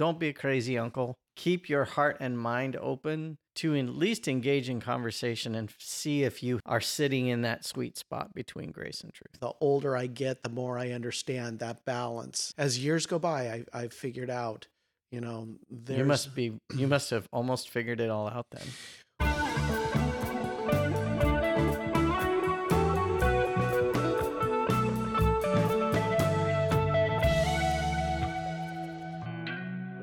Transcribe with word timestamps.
don't 0.00 0.18
be 0.18 0.28
a 0.28 0.32
crazy 0.32 0.78
uncle. 0.78 1.14
Keep 1.36 1.68
your 1.68 1.84
heart 1.84 2.16
and 2.20 2.38
mind 2.38 2.74
open 2.76 3.36
to 3.56 3.76
at 3.76 3.90
least 3.90 4.28
engage 4.28 4.70
in 4.70 4.80
conversation 4.80 5.54
and 5.54 5.70
see 5.78 6.22
if 6.22 6.42
you 6.42 6.58
are 6.64 6.80
sitting 6.80 7.26
in 7.26 7.42
that 7.42 7.66
sweet 7.66 7.98
spot 7.98 8.32
between 8.32 8.70
grace 8.70 9.02
and 9.02 9.12
truth. 9.12 9.38
The 9.40 9.52
older 9.60 9.94
I 9.94 10.06
get, 10.06 10.42
the 10.42 10.48
more 10.48 10.78
I 10.78 10.92
understand 10.92 11.58
that 11.58 11.84
balance. 11.84 12.54
As 12.56 12.82
years 12.82 13.04
go 13.04 13.18
by, 13.18 13.50
I, 13.50 13.64
I've 13.74 13.92
figured 13.92 14.30
out, 14.30 14.68
you 15.12 15.20
know, 15.20 15.48
there's... 15.68 15.98
You 15.98 16.06
must 16.06 16.34
be, 16.34 16.54
you 16.74 16.88
must 16.88 17.10
have 17.10 17.26
almost 17.30 17.68
figured 17.68 18.00
it 18.00 18.08
all 18.08 18.26
out 18.26 18.46
then. 18.52 18.66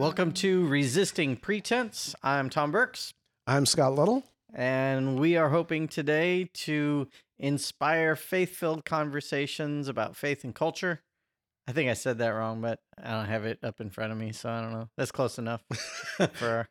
Welcome 0.08 0.32
to 0.36 0.66
Resisting 0.68 1.36
Pretense. 1.36 2.16
I'm 2.24 2.50
Tom 2.50 2.72
Burks. 2.72 3.12
I'm 3.46 3.66
Scott 3.66 3.94
Little. 3.94 4.24
And 4.54 5.20
we 5.20 5.36
are 5.36 5.50
hoping 5.50 5.90
today 5.90 6.50
to 6.54 7.10
inspire 7.38 8.16
faith 8.16 8.56
filled 8.56 8.86
conversations 8.86 9.90
about 9.90 10.16
faith 10.16 10.46
and 10.46 10.56
culture. 10.56 11.02
I 11.68 11.74
think 11.74 11.90
I 11.90 11.94
said 11.94 12.20
that 12.20 12.30
wrong, 12.30 12.62
but 12.62 12.80
I 12.98 13.12
don't 13.12 13.26
have 13.26 13.44
it 13.44 13.60
up 13.62 13.82
in 13.82 13.90
front 13.90 14.14
of 14.14 14.18
me, 14.18 14.32
so 14.32 14.50
I 14.50 14.62
don't 14.62 14.72
know. 14.72 14.88
That's 14.96 15.12
close 15.12 15.38
enough 15.38 15.62
for. 16.36 16.70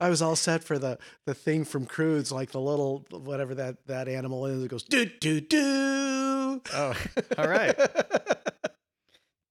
I 0.00 0.08
was 0.08 0.22
all 0.22 0.36
set 0.36 0.64
for 0.64 0.78
the 0.78 0.98
the 1.26 1.34
thing 1.34 1.66
from 1.66 1.84
Croods, 1.84 2.32
like 2.32 2.50
the 2.50 2.60
little 2.60 3.04
whatever 3.10 3.54
that 3.56 3.86
that 3.88 4.08
animal 4.08 4.46
is. 4.46 4.64
It 4.64 4.68
goes 4.68 4.84
do 4.84 5.04
do 5.04 5.42
do. 5.42 6.62
Oh, 6.72 6.94
all 7.36 7.46
right. 7.48 7.78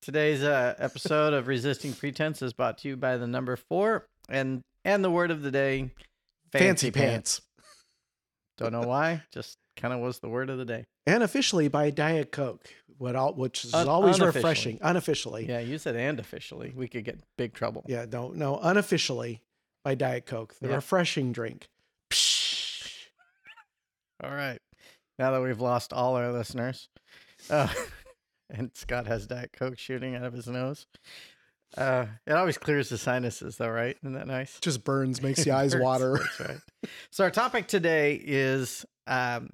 Today's 0.06 0.44
uh, 0.44 0.76
episode 0.78 1.34
of 1.34 1.48
Resisting 1.48 1.92
Pretense 1.92 2.44
is 2.44 2.54
brought 2.54 2.78
to 2.78 2.88
you 2.88 2.96
by 2.96 3.18
the 3.18 3.26
number 3.26 3.56
four 3.56 4.06
and 4.30 4.62
and 4.84 5.04
the 5.04 5.10
word 5.10 5.32
of 5.32 5.42
the 5.42 5.50
day, 5.50 5.90
fancy, 6.52 6.68
fancy 6.68 6.92
pants. 6.92 7.40
pants. 7.40 7.66
Don't 8.60 8.72
know 8.72 8.88
why, 8.88 9.24
just 9.34 9.58
kind 9.76 9.96
of 9.96 10.02
was 10.02 10.20
the 10.20 10.30
word 10.30 10.52
of 10.52 10.60
the 10.60 10.66
day. 10.66 10.86
And 11.08 11.24
officially 11.24 11.70
by 11.70 11.90
Diet 11.90 12.32
Coke, 12.32 12.68
what 13.00 13.16
all, 13.16 13.34
which 13.34 13.66
is 13.66 13.74
Un- 13.74 13.88
always 13.88 14.20
refreshing. 14.20 14.78
Unofficially, 14.84 15.48
yeah, 15.50 15.58
you 15.58 15.80
said 15.80 15.96
and 15.96 16.20
officially, 16.20 16.72
we 16.76 16.88
could 16.88 17.04
get 17.04 17.22
big 17.36 17.56
trouble. 17.56 17.84
Yeah, 17.88 18.06
no, 18.08 18.30
no, 18.30 18.60
unofficially 18.62 19.42
by 19.84 19.96
Diet 19.96 20.28
Coke, 20.28 20.54
the 20.62 20.68
yeah. 20.68 20.76
refreshing 20.76 21.32
drink. 21.32 21.68
Psh. 22.12 22.92
All 24.24 24.30
right, 24.30 24.60
now 25.18 25.32
that 25.32 25.42
we've 25.42 25.62
lost 25.62 25.94
all 25.94 26.16
our 26.16 26.32
listeners. 26.32 26.90
Uh, 27.50 27.70
and 28.50 28.72
Scott 28.74 29.08
has 29.08 29.28
Diet 29.28 29.52
Coke 29.54 29.78
shooting 29.78 30.16
out 30.16 30.24
of 30.24 30.34
his 30.34 30.48
nose. 30.48 30.86
Uh, 31.78 32.06
it 32.26 32.34
always 32.34 32.58
clears 32.58 32.90
the 32.90 32.98
sinuses, 32.98 33.58
though, 33.58 33.70
right? 33.70 33.98
Isn't 34.02 34.14
that 34.14 34.28
nice? 34.28 34.60
Just 34.62 34.84
burns, 34.84 35.22
makes 35.22 35.44
the 35.44 35.52
eyes 35.56 35.76
water. 35.76 36.20
That's 36.20 36.50
right. 36.50 36.92
So 37.12 37.24
our 37.24 37.32
topic 37.32 37.68
today 37.68 38.22
is 38.24 38.86
um, 39.08 39.50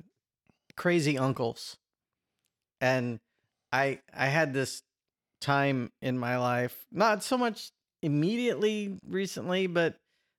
crazy 0.75 1.17
uncles, 1.17 1.77
and 2.79 3.19
I 3.71 3.99
I 4.15 4.27
had 4.27 4.53
this 4.53 4.83
time 5.39 5.91
in 6.01 6.19
my 6.19 6.37
life, 6.37 6.85
not 6.91 7.23
so 7.23 7.37
much 7.37 7.71
immediately 8.03 8.97
recently, 9.07 9.67
but 9.67 9.95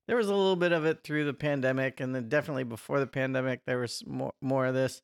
there 0.07 0.17
was 0.17 0.27
a 0.27 0.35
little 0.35 0.55
bit 0.55 0.71
of 0.71 0.85
it 0.85 1.03
through 1.03 1.25
the 1.25 1.33
pandemic, 1.33 1.99
and 1.99 2.15
then 2.15 2.29
definitely 2.29 2.63
before 2.63 2.99
the 2.99 3.07
pandemic, 3.07 3.61
there 3.65 3.79
was 3.79 4.03
more 4.05 4.33
more 4.41 4.67
of 4.67 4.73
this 4.73 5.01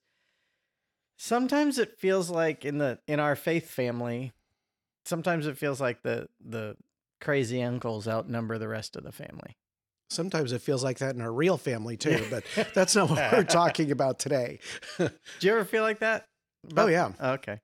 sometimes 1.19 1.77
it 1.77 1.99
feels 1.99 2.29
like 2.29 2.63
in 2.65 2.77
the 2.77 2.97
in 3.05 3.19
our 3.19 3.35
faith 3.35 3.69
family 3.69 4.31
sometimes 5.05 5.45
it 5.45 5.57
feels 5.57 5.79
like 5.79 6.01
the 6.01 6.27
the 6.43 6.75
crazy 7.19 7.61
uncles 7.61 8.07
outnumber 8.07 8.57
the 8.57 8.67
rest 8.67 8.95
of 8.95 9.03
the 9.03 9.11
family. 9.11 9.57
Sometimes 10.09 10.53
it 10.53 10.61
feels 10.61 10.83
like 10.83 10.99
that 10.99 11.13
in 11.13 11.21
our 11.21 11.31
real 11.31 11.57
family 11.57 11.97
too 11.97 12.25
but 12.31 12.43
that's 12.73 12.95
not 12.95 13.09
what 13.09 13.31
we're 13.33 13.43
talking 13.43 13.91
about 13.91 14.17
today. 14.17 14.59
Do 14.97 15.09
you 15.41 15.51
ever 15.51 15.65
feel 15.65 15.83
like 15.83 15.99
that? 15.99 16.25
About, 16.71 16.87
oh 16.87 16.91
yeah. 16.91 17.11
Okay. 17.21 17.59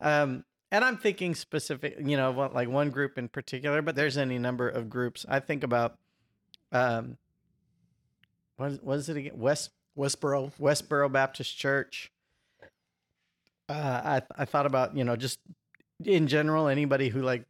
Um 0.00 0.44
and 0.70 0.84
i'm 0.84 0.96
thinking 0.96 1.34
specific 1.34 1.96
you 2.00 2.16
know 2.16 2.32
what 2.32 2.54
like 2.54 2.68
one 2.68 2.90
group 2.90 3.16
in 3.16 3.28
particular 3.28 3.80
but 3.82 3.94
there's 3.94 4.16
any 4.16 4.38
number 4.38 4.68
of 4.68 4.88
groups. 4.88 5.26
I 5.28 5.40
think 5.40 5.64
about 5.64 5.98
um 6.70 7.18
what 8.56 8.70
is, 8.70 8.80
what 8.80 8.98
is 8.98 9.08
it 9.08 9.16
again? 9.16 9.32
West 9.36 9.70
westboro. 9.98 10.52
Westboro 10.60 11.10
baptist 11.10 11.58
church 11.58 12.12
uh, 13.68 13.72
I 13.72 14.22
I 14.36 14.44
thought 14.44 14.66
about 14.66 14.96
you 14.96 15.04
know 15.04 15.16
just 15.16 15.38
in 16.04 16.26
general 16.26 16.68
anybody 16.68 17.08
who 17.08 17.22
like 17.22 17.44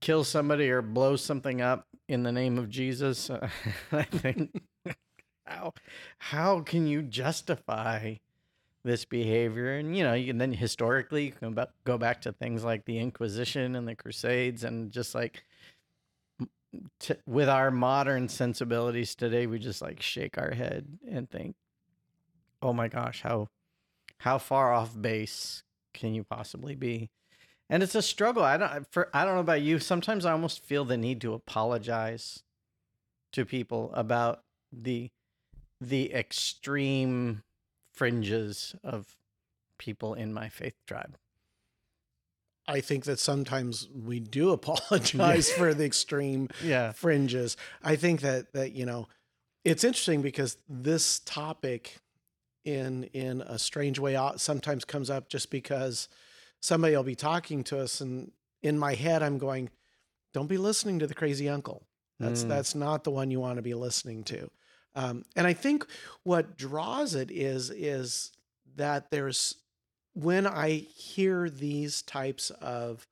kills 0.00 0.28
somebody 0.28 0.68
or 0.70 0.82
blows 0.82 1.22
something 1.22 1.60
up 1.60 1.86
in 2.08 2.22
the 2.22 2.32
name 2.32 2.58
of 2.58 2.68
Jesus. 2.68 3.30
Uh, 3.30 3.48
I 3.92 4.02
think 4.02 4.62
how 5.46 5.72
how 6.18 6.60
can 6.60 6.86
you 6.86 7.02
justify 7.02 8.16
this 8.84 9.04
behavior? 9.04 9.76
And 9.76 9.96
you 9.96 10.04
know, 10.04 10.14
you 10.14 10.26
can 10.26 10.38
then 10.38 10.52
historically 10.52 11.26
you 11.26 11.32
can 11.32 11.56
go 11.84 11.98
back 11.98 12.20
to 12.22 12.32
things 12.32 12.64
like 12.64 12.84
the 12.84 12.98
Inquisition 12.98 13.76
and 13.76 13.88
the 13.88 13.94
Crusades, 13.94 14.64
and 14.64 14.90
just 14.92 15.14
like 15.14 15.44
t- 17.00 17.14
with 17.26 17.48
our 17.48 17.70
modern 17.70 18.28
sensibilities 18.28 19.14
today, 19.14 19.46
we 19.46 19.58
just 19.58 19.82
like 19.82 20.02
shake 20.02 20.38
our 20.38 20.52
head 20.52 20.86
and 21.08 21.30
think, 21.30 21.56
"Oh 22.60 22.72
my 22.72 22.88
gosh, 22.88 23.22
how 23.22 23.48
how 24.22 24.38
far 24.38 24.72
off 24.72 25.00
base 25.00 25.64
can 25.92 26.14
you 26.14 26.22
possibly 26.22 26.76
be? 26.76 27.10
And 27.68 27.82
it's 27.82 27.96
a 27.96 28.02
struggle. 28.02 28.44
I 28.44 28.56
don't 28.56 28.86
for 28.92 29.08
I 29.12 29.24
don't 29.24 29.34
know 29.34 29.40
about 29.40 29.62
you. 29.62 29.78
Sometimes 29.80 30.24
I 30.24 30.32
almost 30.32 30.64
feel 30.64 30.84
the 30.84 30.96
need 30.96 31.20
to 31.22 31.34
apologize 31.34 32.42
to 33.32 33.44
people 33.44 33.90
about 33.94 34.42
the 34.72 35.10
the 35.80 36.12
extreme 36.14 37.42
fringes 37.92 38.76
of 38.84 39.16
people 39.78 40.14
in 40.14 40.32
my 40.32 40.48
faith 40.48 40.76
tribe. 40.86 41.16
I 42.68 42.80
think 42.80 43.04
that 43.06 43.18
sometimes 43.18 43.88
we 43.92 44.20
do 44.20 44.50
apologize 44.58 45.50
for 45.50 45.74
the 45.74 45.84
extreme 45.84 46.48
yeah. 46.62 46.92
fringes. 46.92 47.56
I 47.82 47.96
think 47.96 48.20
that 48.20 48.52
that 48.52 48.72
you 48.72 48.86
know, 48.86 49.08
it's 49.64 49.82
interesting 49.82 50.22
because 50.22 50.58
this 50.68 51.18
topic 51.24 52.01
in 52.64 53.04
in 53.12 53.40
a 53.42 53.58
strange 53.58 53.98
way 53.98 54.18
sometimes 54.36 54.84
comes 54.84 55.10
up 55.10 55.28
just 55.28 55.50
because 55.50 56.08
somebody 56.60 56.94
will 56.94 57.02
be 57.02 57.14
talking 57.14 57.64
to 57.64 57.78
us 57.78 58.00
and 58.00 58.30
in 58.62 58.78
my 58.78 58.94
head 58.94 59.22
I'm 59.22 59.38
going 59.38 59.70
don't 60.32 60.48
be 60.48 60.58
listening 60.58 60.98
to 61.00 61.06
the 61.06 61.14
crazy 61.14 61.48
uncle 61.48 61.82
that's 62.18 62.44
mm. 62.44 62.48
that's 62.48 62.74
not 62.74 63.04
the 63.04 63.10
one 63.10 63.30
you 63.30 63.40
want 63.40 63.56
to 63.56 63.62
be 63.62 63.74
listening 63.74 64.24
to 64.24 64.50
um, 64.94 65.24
and 65.36 65.46
I 65.46 65.54
think 65.54 65.86
what 66.22 66.56
draws 66.56 67.14
it 67.14 67.30
is 67.30 67.70
is 67.70 68.30
that 68.76 69.10
there's 69.10 69.56
when 70.14 70.46
I 70.46 70.70
hear 70.94 71.48
these 71.48 72.02
types 72.02 72.50
of 72.50 73.06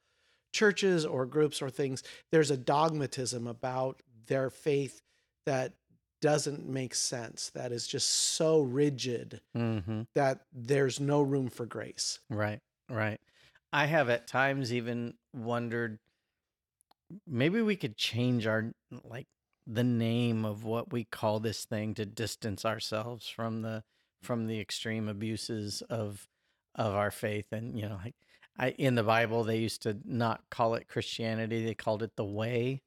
churches 0.53 1.07
or 1.07 1.27
groups 1.27 1.63
or 1.63 1.71
things 1.71 2.03
there's 2.31 2.51
a 2.51 2.57
dogmatism 2.57 3.47
about 3.47 4.03
their 4.27 4.51
faith 4.51 5.01
that 5.47 5.73
doesn't 6.21 6.69
make 6.69 6.95
sense, 6.95 7.51
that 7.55 7.73
is 7.73 7.87
just 7.87 8.09
so 8.09 8.61
rigid 8.61 9.41
mm-hmm. 9.57 10.03
that 10.15 10.41
there's 10.53 11.01
no 11.01 11.23
room 11.23 11.49
for 11.49 11.67
grace. 11.67 12.19
Right, 12.29 12.61
right. 12.89 13.21
I 13.73 13.87
have 13.87 14.09
at 14.11 14.27
times 14.27 14.73
even 14.73 15.15
wondered 15.35 15.99
maybe 17.27 17.61
we 17.63 17.77
could 17.77 17.97
change 17.97 18.47
our 18.47 18.73
like 19.05 19.27
the 19.67 19.85
name 19.85 20.45
of 20.45 20.65
what 20.65 20.93
we 20.93 21.05
call 21.05 21.41
this 21.41 21.65
thing 21.65 21.95
to 21.95 22.07
distance 22.07 22.65
ourselves 22.65 23.29
from 23.29 23.63
the 23.63 23.83
from 24.23 24.47
the 24.47 24.61
extreme 24.61 25.09
abuses 25.09 25.83
of 25.83 26.29
of 26.75 26.95
our 26.95 27.11
faith 27.11 27.47
and 27.53 27.79
you 27.79 27.89
know 27.89 27.99
like 28.03 28.15
I 28.59 28.71
in 28.71 28.95
the 28.95 29.03
Bible 29.03 29.45
they 29.45 29.59
used 29.59 29.83
to 29.83 29.97
not 30.05 30.43
call 30.51 30.75
it 30.75 30.89
Christianity 30.89 31.65
they 31.65 31.75
called 31.75 32.03
it 32.03 32.17
the 32.17 32.25
way 32.25 32.83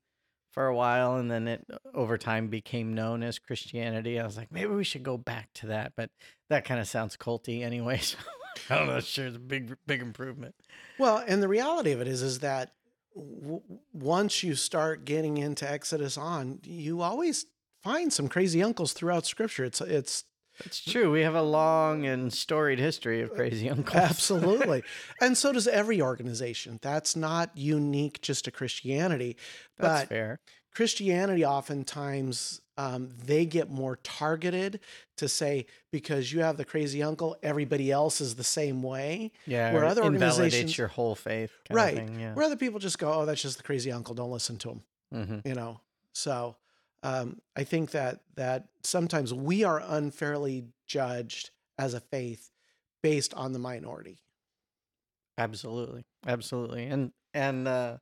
for 0.54 0.68
a 0.68 0.76
while 0.76 1.16
and 1.16 1.30
then 1.30 1.48
it 1.48 1.66
uh, 1.72 1.78
over 1.94 2.18
time 2.18 2.48
became 2.48 2.94
known 2.94 3.24
as 3.24 3.40
Christianity. 3.40 4.20
I 4.20 4.24
was 4.24 4.38
like, 4.38 4.52
maybe 4.52 4.72
we 4.72 4.84
should 4.84 5.04
go 5.04 5.18
back 5.18 5.50
to 5.56 5.68
that, 5.68 5.94
but 5.98 6.12
that 6.50 6.64
kind 6.64 6.80
of 6.80 6.88
sounds 6.88 7.18
culty 7.18 7.64
anyway. 7.64 8.00
So 8.68 8.76
I 8.76 8.78
don't 8.78 8.88
know. 8.88 9.00
Sure, 9.00 9.26
it's 9.26 9.36
a 9.36 9.40
big, 9.40 9.76
big 9.88 10.00
improvement. 10.02 10.54
Well, 11.00 11.24
and 11.28 11.42
the 11.42 11.48
reality 11.48 11.92
of 11.92 12.02
it 12.02 12.08
is, 12.08 12.22
is 12.22 12.40
that 12.40 12.74
w- 13.16 13.64
once 13.92 14.44
you 14.44 14.54
start 14.54 15.06
getting 15.06 15.40
into 15.40 15.70
Exodus 15.70 16.20
on, 16.20 16.60
you 16.64 17.02
always 17.02 17.48
find 17.82 18.14
some 18.14 18.28
crazy 18.28 18.62
uncles 18.62 18.94
throughout 18.94 19.26
Scripture. 19.26 19.66
It's 19.66 19.82
it's 19.82 20.26
it's 20.60 20.80
true. 20.84 21.12
We 21.12 21.22
have 21.22 21.36
a 21.36 21.42
long 21.42 22.06
and 22.06 22.32
storied 22.32 22.80
history 22.80 23.22
of 23.22 23.34
crazy 23.34 23.70
uncles. 23.70 23.96
Absolutely. 24.10 24.84
and 25.22 25.38
so 25.38 25.52
does 25.52 25.68
every 25.68 26.02
organization. 26.02 26.80
That's 26.82 27.16
not 27.16 27.52
unique 27.58 28.22
just 28.22 28.46
to 28.46 28.52
Christianity. 28.52 29.38
That's 29.78 30.08
fair. 30.10 30.40
Christianity 30.74 31.46
oftentimes 31.46 32.62
um, 32.78 33.12
they 33.24 33.46
get 33.46 33.70
more 33.70 33.98
targeted 33.98 34.80
to 35.18 35.28
say 35.30 35.68
because 35.92 36.34
you 36.34 36.40
have 36.42 36.58
the 36.58 36.66
crazy 36.66 37.04
uncle, 37.04 37.38
everybody 37.44 37.92
else 37.92 38.20
is 38.20 38.34
the 38.36 38.44
same 38.44 38.82
way. 38.82 39.32
Yeah, 39.46 39.72
Where 39.74 39.86
other 39.86 40.02
invalidates 40.04 40.38
organizations- 40.40 40.78
your 40.80 40.88
whole 40.88 41.14
faith, 41.14 41.52
Right. 41.70 41.96
Thing, 41.98 42.20
yeah. 42.20 42.34
Where 42.34 42.44
other 42.46 42.56
people 42.56 42.80
just 42.80 42.98
go, 42.98 43.14
oh, 43.14 43.26
that's 43.28 43.42
just 43.44 43.58
the 43.58 43.64
crazy 43.64 43.92
uncle. 43.92 44.16
Don't 44.16 44.32
listen 44.32 44.58
to 44.58 44.70
him. 44.70 44.82
hmm 45.12 45.48
You 45.48 45.54
know. 45.54 45.80
So 46.14 46.56
um, 47.04 47.40
I 47.56 47.66
think 47.66 47.92
that 47.92 48.22
that 48.36 48.70
sometimes 48.84 49.34
we 49.34 49.64
are 49.64 49.82
unfairly 49.86 50.66
judged 50.88 51.52
as 51.78 51.94
a 51.94 52.00
faith 52.00 52.50
based 53.02 53.34
on 53.34 53.52
the 53.52 53.60
minority. 53.60 54.20
Absolutely, 55.38 56.06
absolutely, 56.26 56.86
and 56.86 57.12
and 57.34 57.68
uh, 57.68 57.98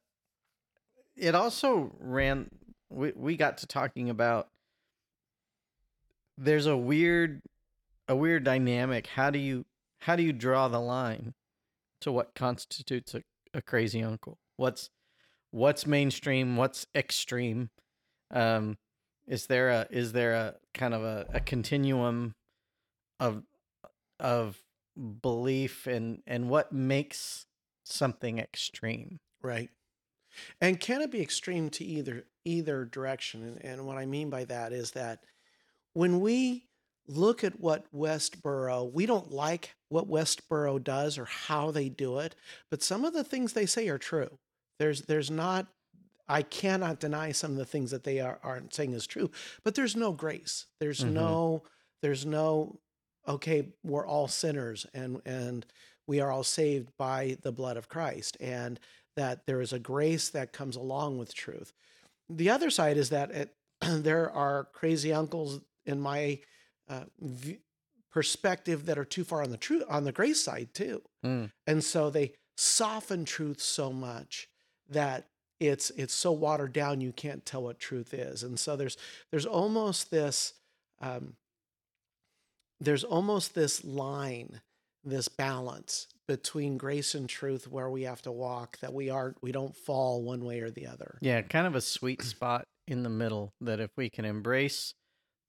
it 1.17 1.33
also 1.33 1.95
ran. 1.99 2.49
We 2.89 3.11
we 3.15 3.35
got 3.35 3.57
to 3.59 3.67
talking 3.67 4.09
about. 4.09 4.47
There's 6.37 6.65
a 6.65 6.77
weird, 6.77 7.41
a 8.07 8.15
weird 8.15 8.43
dynamic. 8.43 9.07
How 9.07 9.31
do 9.31 9.39
you 9.39 9.65
how 9.99 10.15
do 10.15 10.23
you 10.23 10.33
draw 10.33 10.67
the 10.67 10.79
line 10.79 11.33
to 12.01 12.11
what 12.11 12.35
constitutes 12.35 13.15
a, 13.15 13.23
a 13.53 13.61
crazy 13.61 14.03
uncle? 14.03 14.37
What's 14.57 14.91
what's 15.49 15.87
mainstream? 15.87 16.55
What's 16.55 16.85
extreme? 16.93 17.71
Um, 18.29 18.77
is 19.27 19.47
there 19.47 19.69
a 19.69 19.87
is 19.89 20.13
there 20.13 20.33
a 20.33 20.55
kind 20.73 20.93
of 20.93 21.03
a, 21.03 21.25
a 21.33 21.39
continuum 21.39 22.33
of 23.19 23.43
of 24.19 24.57
belief 25.21 25.87
and 25.87 26.21
and 26.27 26.49
what 26.49 26.71
makes 26.71 27.45
something 27.83 28.39
extreme 28.39 29.19
Right. 29.41 29.69
And 30.61 30.79
can 30.79 31.01
it 31.01 31.11
be 31.11 31.21
extreme 31.21 31.69
to 31.71 31.83
either 31.83 32.25
either 32.45 32.85
direction? 32.85 33.43
And, 33.43 33.65
and 33.65 33.85
what 33.85 33.97
I 33.97 34.05
mean 34.05 34.29
by 34.29 34.45
that 34.45 34.71
is 34.71 34.91
that 34.91 35.19
when 35.93 36.19
we 36.21 36.67
look 37.07 37.43
at 37.43 37.59
what 37.59 37.91
Westboro, 37.93 38.91
we 38.91 39.05
don't 39.05 39.31
like 39.31 39.75
what 39.89 40.09
Westboro 40.09 40.81
does 40.81 41.17
or 41.17 41.25
how 41.25 41.71
they 41.71 41.89
do 41.89 42.19
it, 42.19 42.35
but 42.69 42.81
some 42.81 43.03
of 43.03 43.13
the 43.13 43.23
things 43.23 43.53
they 43.53 43.65
say 43.65 43.89
are 43.89 43.97
true. 43.97 44.37
There's 44.79 45.03
there's 45.03 45.29
not 45.31 45.67
I 46.27 46.41
cannot 46.43 46.99
deny 46.99 47.31
some 47.31 47.51
of 47.51 47.57
the 47.57 47.65
things 47.65 47.91
that 47.91 48.03
they 48.03 48.19
are 48.19 48.39
aren't 48.43 48.73
saying 48.73 48.93
is 48.93 49.07
true, 49.07 49.29
but 49.63 49.75
there's 49.75 49.95
no 49.95 50.11
grace. 50.13 50.65
There's 50.79 51.01
Mhm. 51.01 51.11
no 51.13 51.63
there's 52.01 52.25
no 52.25 52.79
okay, 53.27 53.71
we're 53.83 54.05
all 54.07 54.27
sinners 54.27 54.85
and 54.93 55.21
and 55.25 55.65
we 56.07 56.19
are 56.19 56.31
all 56.31 56.43
saved 56.43 56.89
by 56.97 57.37
the 57.41 57.51
blood 57.51 57.77
of 57.77 57.87
Christ 57.87 58.35
and 58.39 58.79
that 59.15 59.45
there 59.45 59.61
is 59.61 59.71
a 59.73 59.79
grace 59.79 60.29
that 60.29 60.51
comes 60.53 60.75
along 60.75 61.17
with 61.19 61.33
truth. 61.33 61.71
The 62.29 62.49
other 62.49 62.69
side 62.69 62.97
is 62.97 63.09
that 63.09 63.29
it, 63.31 63.55
there 63.81 64.29
are 64.31 64.65
crazy 64.73 65.13
uncles 65.13 65.61
in 65.85 65.99
my 65.99 66.39
uh, 66.87 67.05
v- 67.19 67.59
perspective 68.09 68.85
that 68.87 68.97
are 68.97 69.05
too 69.05 69.23
far 69.23 69.41
on 69.43 69.51
the 69.51 69.57
truth 69.57 69.83
on 69.87 70.03
the 70.03 70.11
grace 70.11 70.43
side 70.43 70.73
too, 70.73 71.01
Mm. 71.23 71.51
and 71.67 71.83
so 71.83 72.09
they 72.09 72.33
soften 72.57 73.23
truth 73.25 73.61
so 73.61 73.93
much 73.93 74.49
that 74.89 75.29
it's 75.61 75.91
it's 75.91 76.13
so 76.13 76.31
watered 76.31 76.73
down 76.73 77.01
you 77.01 77.13
can't 77.13 77.45
tell 77.45 77.63
what 77.63 77.79
truth 77.79 78.13
is, 78.13 78.41
and 78.41 78.59
so 78.59 78.75
there's 78.75 78.97
there's 79.29 79.45
almost 79.45 80.09
this 80.09 80.53
um, 80.99 81.35
there's 82.79 83.03
almost 83.03 83.53
this 83.53 83.85
line, 83.85 84.61
this 85.03 85.27
balance 85.27 86.07
between 86.27 86.77
grace 86.77 87.13
and 87.13 87.29
truth 87.29 87.67
where 87.67 87.89
we 87.89 88.03
have 88.03 88.23
to 88.23 88.31
walk 88.31 88.79
that 88.79 88.91
we 88.93 89.09
aren't 89.09 89.37
we 89.43 89.51
don't 89.51 89.75
fall 89.75 90.23
one 90.23 90.43
way 90.43 90.61
or 90.61 90.71
the 90.71 90.87
other. 90.87 91.17
yeah 91.21 91.41
kind 91.41 91.67
of 91.67 91.75
a 91.75 91.81
sweet 91.81 92.21
spot 92.23 92.65
in 92.87 93.03
the 93.03 93.09
middle 93.09 93.53
that 93.61 93.79
if 93.79 93.91
we 93.97 94.09
can 94.09 94.25
embrace 94.25 94.93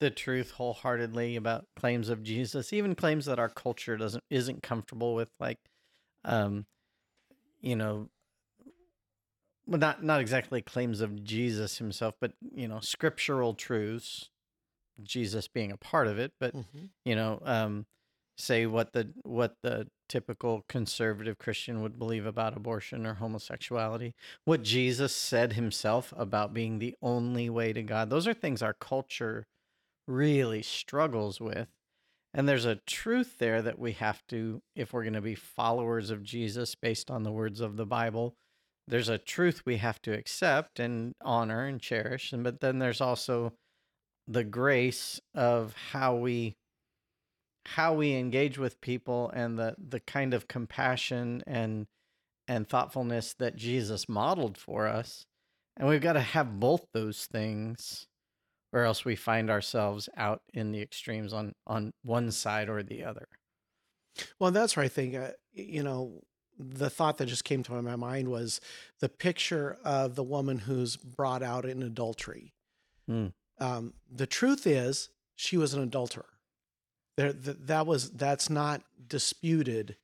the 0.00 0.11
truth 0.11 0.50
wholeheartedly 0.53 1.37
about 1.37 1.64
claims 1.76 2.09
of 2.09 2.25
jesus 2.25 2.73
even 2.73 2.94
claims 2.97 3.26
that 3.26 3.38
our 3.38 3.49
culture 3.49 3.97
doesn't 3.97 4.25
isn't 4.29 4.62
comfortable 4.62 5.14
with 5.14 5.29
like 5.38 5.59
um 6.25 6.67
you 7.61 7.76
know 7.76 8.09
well 9.67 9.79
not 9.79 10.03
not 10.03 10.20
exactly 10.20 10.61
claims 10.62 11.00
of 11.00 11.23
jesus 11.25 11.79
himself 11.79 12.14
but 12.20 12.32
you 12.55 12.67
know 12.69 12.81
scriptural 12.81 13.55
truths 13.55 14.31
jesus 15.03 15.49
being 15.49 15.73
a 15.73 15.76
part 15.76 16.06
of 16.06 16.19
it 16.19 16.32
but 16.38 16.55
Mhm. 16.55 16.91
you 17.05 17.14
know 17.17 17.41
um 17.44 17.87
say 18.37 18.67
what 18.67 18.93
the 18.93 19.12
what 19.23 19.56
the 19.62 19.88
typical 20.09 20.64
conservative 20.69 21.38
christian 21.38 21.81
would 21.82 21.99
believe 21.99 22.26
about 22.26 22.56
abortion 22.56 23.06
or 23.06 23.14
homosexuality 23.14 24.14
what 24.44 24.62
jesus 24.62 25.14
said 25.14 25.55
himself 25.55 26.12
about 26.17 26.53
being 26.53 26.79
the 26.79 26.94
only 27.03 27.49
way 27.49 27.73
to 27.73 27.82
god 27.82 28.11
those 28.11 28.26
are 28.29 28.35
things 28.35 28.62
our 28.62 28.75
culture 28.75 29.47
really 30.06 30.62
struggles 30.62 31.41
with 31.41 31.69
and 32.35 32.49
there's 32.49 32.64
a 32.64 32.76
truth 32.87 33.38
there 33.38 33.62
that 33.62 33.79
we 33.79 33.93
have 33.93 34.26
to 34.26 34.62
if 34.75 34.93
we're 34.93 35.03
going 35.05 35.12
to 35.14 35.20
be 35.20 35.35
followers 35.35 36.11
of 36.11 36.23
jesus 36.23 36.75
based 36.75 37.11
on 37.11 37.23
the 37.23 37.32
words 37.32 37.61
of 37.61 37.76
the 37.76 37.87
bible 37.87 38.35
there's 38.88 39.08
a 39.08 39.19
truth 39.19 39.62
we 39.64 39.76
have 39.76 40.00
to 40.02 40.12
accept 40.12 40.81
and 40.81 41.14
honor 41.23 41.67
and 41.67 41.81
cherish 41.81 42.32
and 42.32 42.44
but 42.44 42.61
then 42.61 42.79
there's 42.79 43.00
also 43.00 43.52
the 44.29 44.44
grace 44.44 45.20
of 45.34 45.75
how 45.93 46.14
we 46.14 46.56
how 47.64 47.94
we 47.94 48.14
engage 48.14 48.58
with 48.58 48.81
people 48.81 49.31
and 49.31 49.58
the 49.58 49.75
the 49.79 50.00
kind 50.00 50.34
of 50.34 50.49
compassion 50.49 51.43
and 51.46 51.87
and 52.49 52.69
thoughtfulness 52.69 53.34
that 53.34 53.56
Jesus 53.56 54.08
modeled 54.08 54.58
for 54.58 54.88
us. 54.88 55.26
And 55.76 55.88
we've 55.88 56.00
got 56.00 56.14
to 56.14 56.20
have 56.20 56.61
both 56.61 56.87
those 56.93 57.26
things 57.26 58.06
or 58.73 58.82
else 58.82 59.05
we 59.05 59.17
find 59.17 59.49
ourselves 59.49 60.08
out 60.17 60.43
in 60.52 60.73
the 60.73 60.82
extremes 60.82 61.32
on 61.32 61.52
on 61.67 61.93
one 62.02 62.31
side 62.31 62.69
or 62.69 62.82
the 62.82 63.05
other. 63.05 63.28
Well, 64.38 64.50
that's 64.50 64.76
where 64.76 64.85
I 64.85 64.88
think 64.88 65.14
uh, 65.14 65.31
you 65.52 65.82
know 65.82 66.20
the 66.70 66.91
thought 66.91 67.19
that 67.19 67.26
just 67.26 67.44
came 67.44 67.62
to 67.64 67.82
my 67.82 67.97
mind 67.97 68.29
was 68.29 68.61
the 69.00 69.09
picture 69.09 69.79
of 69.85 70.14
the 70.14 70.23
woman 70.23 70.59
who's 70.59 70.97
brought 70.97 71.43
out 71.43 71.64
in 71.64 71.82
adultery. 71.82 72.53
Hmm. 73.06 73.29
Um, 73.59 73.94
the 74.11 74.26
truth 74.26 74.67
is, 74.67 75.09
she 75.37 75.56
was 75.56 75.75
an 75.75 75.82
adulterer. 75.82 76.26
There, 77.17 77.32
th- 77.32 77.59
that 77.61 77.87
was 77.87 78.11
that's 78.11 78.49
not 78.49 78.82
disputed 79.06 79.97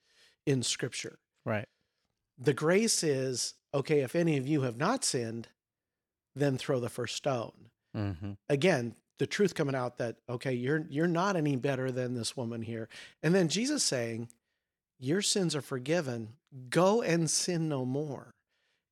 in 0.47 0.63
Scripture. 0.63 1.19
Right. 1.45 1.67
The 2.39 2.53
grace 2.53 3.03
is 3.03 3.55
okay. 3.75 4.01
If 4.01 4.15
any 4.15 4.37
of 4.37 4.47
you 4.47 4.63
have 4.63 4.77
not 4.77 5.05
sinned, 5.05 5.49
then 6.37 6.59
throw 6.59 6.81
the 6.81 6.89
first 6.89 7.17
stone. 7.17 7.71
Mm-hmm. 7.97 8.33
Again, 8.49 8.95
the 9.19 9.27
truth 9.27 9.55
coming 9.55 9.75
out 9.75 9.99
that 9.99 10.17
okay, 10.29 10.53
you're 10.53 10.87
you're 10.89 11.07
not 11.07 11.37
any 11.37 11.57
better 11.57 11.91
than 11.91 12.15
this 12.15 12.37
woman 12.37 12.63
here, 12.63 12.89
and 13.23 13.35
then 13.35 13.49
Jesus 13.49 13.83
saying, 13.83 14.29
"Your 14.99 15.23
sins 15.23 15.57
are 15.57 15.63
forgiven. 15.63 16.35
Go 16.69 17.03
and 17.03 17.31
sin 17.31 17.69
no 17.69 17.85
more." 17.85 18.35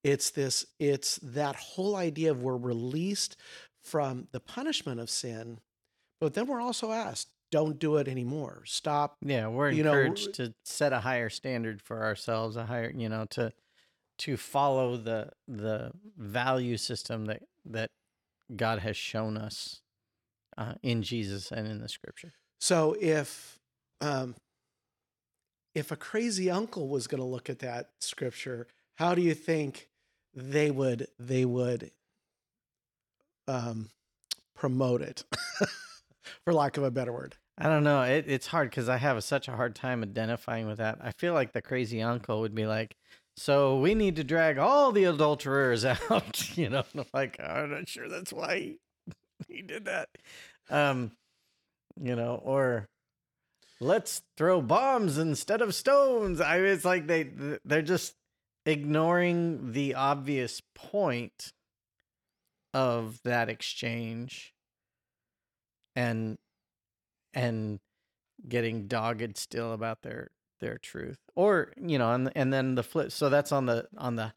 It's 0.04 0.30
this. 0.30 0.66
It's 0.78 1.16
that 1.22 1.56
whole 1.56 1.96
idea 1.96 2.30
of 2.30 2.42
we're 2.42 2.56
released 2.56 3.36
from 3.82 4.28
the 4.32 4.40
punishment 4.40 5.00
of 5.00 5.10
sin, 5.10 5.60
but 6.20 6.34
then 6.34 6.46
we're 6.46 6.60
also 6.60 6.92
asked, 6.92 7.28
"Don't 7.50 7.78
do 7.78 7.96
it 7.96 8.08
anymore. 8.08 8.62
Stop." 8.66 9.16
Yeah, 9.20 9.48
we're 9.48 9.70
You 9.70 9.82
know, 9.82 9.90
encouraged 9.90 10.34
to 10.34 10.54
set 10.64 10.92
a 10.92 11.00
higher 11.00 11.28
standard 11.28 11.82
for 11.82 12.04
ourselves, 12.04 12.56
a 12.56 12.66
higher, 12.66 12.90
you 12.90 13.08
know, 13.08 13.26
to 13.30 13.52
to 14.18 14.36
follow 14.36 14.96
the 14.96 15.30
the 15.48 15.92
value 16.16 16.76
system 16.76 17.26
that 17.26 17.42
that 17.64 17.90
God 18.54 18.78
has 18.80 18.96
shown 18.96 19.36
us 19.36 19.80
uh, 20.56 20.74
in 20.82 21.02
Jesus 21.02 21.50
and 21.50 21.66
in 21.66 21.80
the 21.80 21.88
Scripture. 21.88 22.32
So 22.60 22.96
if 23.00 23.58
um, 24.00 24.36
if 25.76 25.92
a 25.92 25.96
crazy 25.96 26.50
uncle 26.50 26.88
was 26.88 27.06
going 27.06 27.20
to 27.20 27.26
look 27.26 27.50
at 27.50 27.58
that 27.58 27.90
scripture, 28.00 28.66
how 28.94 29.14
do 29.14 29.20
you 29.20 29.34
think 29.34 29.88
they 30.34 30.70
would 30.70 31.06
they 31.18 31.44
would 31.44 31.90
um, 33.46 33.90
promote 34.54 35.02
it, 35.02 35.24
for 36.44 36.54
lack 36.54 36.78
of 36.78 36.82
a 36.82 36.90
better 36.90 37.12
word? 37.12 37.36
I 37.58 37.64
don't 37.68 37.84
know. 37.84 38.02
It, 38.02 38.24
it's 38.26 38.46
hard 38.46 38.70
because 38.70 38.88
I 38.88 38.96
have 38.96 39.22
such 39.22 39.48
a 39.48 39.56
hard 39.56 39.74
time 39.74 40.02
identifying 40.02 40.66
with 40.66 40.78
that. 40.78 40.98
I 41.02 41.12
feel 41.12 41.34
like 41.34 41.52
the 41.52 41.62
crazy 41.62 42.00
uncle 42.00 42.40
would 42.40 42.54
be 42.54 42.66
like, 42.66 42.96
"So 43.36 43.78
we 43.78 43.94
need 43.94 44.16
to 44.16 44.24
drag 44.24 44.56
all 44.56 44.92
the 44.92 45.04
adulterers 45.04 45.84
out," 46.10 46.56
you 46.56 46.70
know. 46.70 46.84
like, 47.12 47.38
I'm 47.38 47.70
not 47.70 47.86
sure 47.86 48.08
that's 48.08 48.32
why 48.32 48.56
he, 48.56 48.78
he 49.46 49.60
did 49.60 49.84
that. 49.84 50.08
Um, 50.70 51.12
you 52.00 52.16
know, 52.16 52.40
or 52.42 52.88
let's 53.80 54.22
throw 54.36 54.60
bombs 54.62 55.18
instead 55.18 55.60
of 55.60 55.74
stones. 55.74 56.40
I 56.40 56.58
mean, 56.58 56.66
it's 56.66 56.84
like 56.84 57.06
they 57.06 57.30
they're 57.64 57.82
just 57.82 58.14
ignoring 58.64 59.72
the 59.72 59.94
obvious 59.94 60.60
point 60.74 61.52
of 62.74 63.20
that 63.24 63.48
exchange 63.48 64.52
and 65.94 66.36
and 67.32 67.80
getting 68.48 68.86
dogged 68.86 69.36
still 69.38 69.72
about 69.72 70.02
their 70.02 70.30
their 70.60 70.78
truth 70.78 71.18
or 71.34 71.72
you 71.80 71.98
know 71.98 72.12
and 72.12 72.30
and 72.34 72.52
then 72.52 72.74
the 72.74 72.82
flip 72.82 73.10
so 73.12 73.28
that's 73.28 73.52
on 73.52 73.66
the 73.66 73.86
on 73.96 74.16
the 74.16 74.32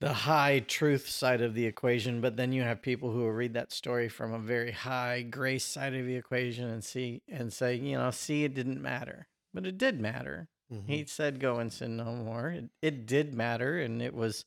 the 0.00 0.12
high 0.12 0.60
truth 0.60 1.08
side 1.08 1.40
of 1.40 1.54
the 1.54 1.64
equation, 1.66 2.20
but 2.20 2.36
then 2.36 2.52
you 2.52 2.62
have 2.62 2.82
people 2.82 3.10
who 3.10 3.20
will 3.20 3.32
read 3.32 3.54
that 3.54 3.72
story 3.72 4.08
from 4.08 4.32
a 4.32 4.38
very 4.38 4.72
high 4.72 5.22
grace 5.22 5.64
side 5.64 5.94
of 5.94 6.04
the 6.06 6.16
equation 6.16 6.68
and 6.68 6.84
see 6.84 7.22
and 7.28 7.52
say, 7.52 7.74
you 7.76 7.96
know, 7.96 8.10
see, 8.10 8.44
it 8.44 8.54
didn't 8.54 8.82
matter, 8.82 9.26
but 9.54 9.66
it 9.66 9.78
did 9.78 10.00
matter. 10.00 10.48
Mhm. 10.70 10.86
He 10.88 11.04
said, 11.06 11.40
"Go 11.40 11.58
and 11.58 11.72
sin 11.72 11.96
no 11.96 12.14
more." 12.14 12.50
It, 12.50 12.70
it 12.82 13.06
did 13.06 13.32
matter, 13.34 13.78
and 13.78 14.02
it 14.02 14.12
was, 14.14 14.44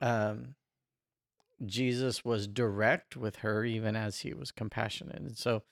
um, 0.00 0.54
Jesus 1.64 2.24
was 2.24 2.46
direct 2.48 3.16
with 3.16 3.36
her, 3.36 3.64
even 3.64 3.96
as 3.96 4.20
he 4.20 4.34
was 4.34 4.50
compassionate. 4.52 5.16
And 5.20 5.36
so, 5.36 5.62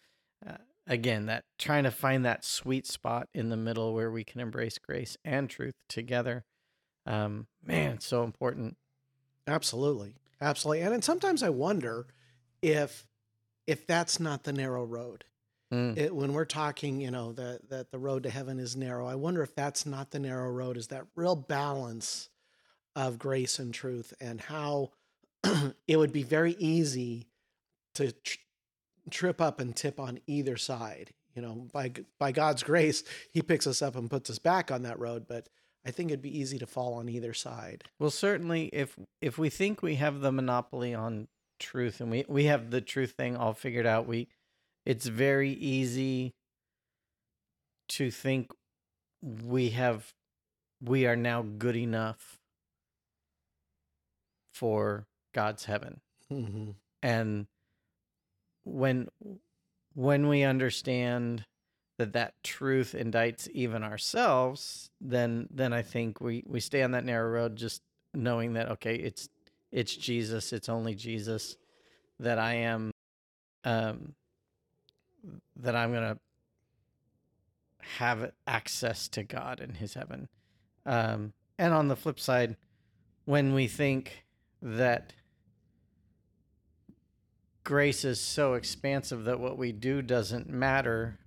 uh, 0.47 0.59
again, 0.87 1.27
that 1.27 1.45
trying 1.59 1.85
to 1.85 1.91
find 1.91 2.25
that 2.25 2.45
sweet 2.45 2.87
spot 2.87 3.29
in 3.35 3.49
the 3.51 3.57
middle 3.57 3.93
where 3.93 4.11
we 4.11 4.25
can 4.25 4.41
embrace 4.41 4.79
grace 4.79 5.17
and 5.25 5.51
truth 5.51 5.75
together, 5.89 6.45
um, 7.11 7.47
man, 7.67 7.95
it's 7.95 8.07
so 8.07 8.23
important. 8.23 8.77
Absolutely. 9.47 10.15
Absolutely. 10.41 10.83
And 10.83 10.93
then 10.93 11.03
sometimes 11.03 11.43
I 11.43 11.49
wonder 11.51 12.07
if 12.63 13.07
if 13.67 13.87
that's 13.87 14.19
not 14.21 14.45
the 14.45 14.53
narrow 14.53 14.85
road. 14.85 15.25
Mm. 15.73 15.97
It, 15.97 16.15
when 16.15 16.33
we're 16.33 16.45
talking, 16.45 17.01
you 17.01 17.11
know, 17.11 17.33
that 17.33 17.69
that 17.69 17.91
the 17.91 17.99
road 17.99 18.23
to 18.23 18.31
heaven 18.31 18.61
is 18.61 18.77
narrow, 18.77 19.07
I 19.07 19.17
wonder 19.17 19.43
if 19.43 19.55
that's 19.55 19.85
not 19.85 20.13
the 20.13 20.21
narrow 20.21 20.51
road, 20.51 20.77
is 20.77 20.89
that 20.89 21.07
real 21.17 21.35
balance 21.35 22.29
of 22.95 23.19
grace 23.19 23.59
and 23.59 23.75
truth 23.75 24.15
and 24.21 24.41
how 24.41 24.91
it 25.89 25.97
would 25.97 26.13
be 26.13 26.23
very 26.23 26.57
easy 26.59 27.27
to 27.95 28.13
tr- 28.13 28.39
trip 29.11 29.41
up 29.41 29.59
and 29.61 29.75
tip 29.75 29.99
on 29.99 30.21
either 30.27 30.57
side. 30.57 31.13
You 31.35 31.43
know, 31.43 31.67
by 31.73 31.93
by 32.21 32.31
God's 32.31 32.63
grace, 32.63 33.03
he 33.33 33.43
picks 33.43 33.67
us 33.67 33.83
up 33.83 33.97
and 33.97 34.09
puts 34.09 34.31
us 34.31 34.39
back 34.39 34.71
on 34.71 34.83
that 34.83 35.01
road, 35.01 35.27
but 35.29 35.49
I 35.85 35.91
think 35.91 36.11
it'd 36.11 36.23
be 36.23 36.39
easy 36.39 36.59
to 36.59 36.67
fall 36.67 36.95
on 36.95 37.09
either 37.09 37.33
side. 37.33 37.85
Well, 37.99 38.11
certainly, 38.11 38.67
if 38.73 38.99
if 39.21 39.39
we 39.39 39.49
think 39.49 39.83
we 39.83 39.97
have 39.97 40.21
the 40.21 40.33
monopoly 40.33 40.95
on 40.95 41.29
truth 41.59 42.01
and 42.01 42.11
we 42.11 42.25
we 42.29 42.45
have 42.45 42.71
the 42.71 42.81
truth 42.81 43.13
thing 43.13 43.37
all 43.37 43.55
figured 43.55 43.87
out, 43.87 44.07
we 44.07 44.29
it's 44.85 45.07
very 45.07 45.51
easy 45.51 46.35
to 47.89 48.11
think 48.11 48.51
we 49.23 49.71
have 49.71 50.13
we 50.83 51.07
are 51.07 51.17
now 51.17 51.43
good 51.43 51.77
enough 51.77 52.39
for 54.53 55.07
God's 55.35 55.65
heaven. 55.65 56.01
Mm-hmm. 56.31 56.71
And 57.03 57.47
when 58.65 59.09
when 59.95 60.29
we 60.29 60.43
understand 60.43 61.47
that 62.01 62.15
that 62.15 62.43
truth 62.43 62.95
indicts 62.99 63.47
even 63.51 63.85
ourselves, 63.85 64.91
then 65.03 65.47
then 65.51 65.75
I 65.75 65.83
think 65.83 66.19
we 66.19 66.43
we 66.47 66.59
stay 66.59 66.83
on 66.83 66.93
that 66.93 67.05
narrow 67.05 67.31
road, 67.31 67.57
just 67.57 67.83
knowing 68.15 68.55
that 68.55 68.71
okay, 68.71 68.95
it's 68.95 69.29
it's 69.71 69.95
Jesus, 69.95 70.55
it's 70.55 70.71
only 70.71 70.95
Jesus 70.95 71.57
that 72.19 72.39
I 72.39 72.55
am, 72.55 72.91
um, 73.65 74.15
that 75.57 75.77
I'm 75.77 75.93
gonna 75.93 76.19
have 77.99 78.33
access 78.47 79.07
to 79.09 79.23
God 79.23 79.61
in 79.61 79.75
His 79.75 79.93
heaven. 79.93 80.29
Um, 80.87 81.35
and 81.59 81.75
on 81.75 81.89
the 81.89 81.97
flip 81.97 82.19
side, 82.19 82.57
when 83.27 83.53
we 83.53 83.69
think 83.69 84.25
that 84.63 85.13
grace 87.63 88.05
is 88.05 88.21
so 88.21 88.55
expansive 88.55 89.25
that 89.25 89.39
what 89.39 89.59
we 89.59 89.71
do 89.71 90.01
doesn't 90.01 90.49
matter, 90.49 91.20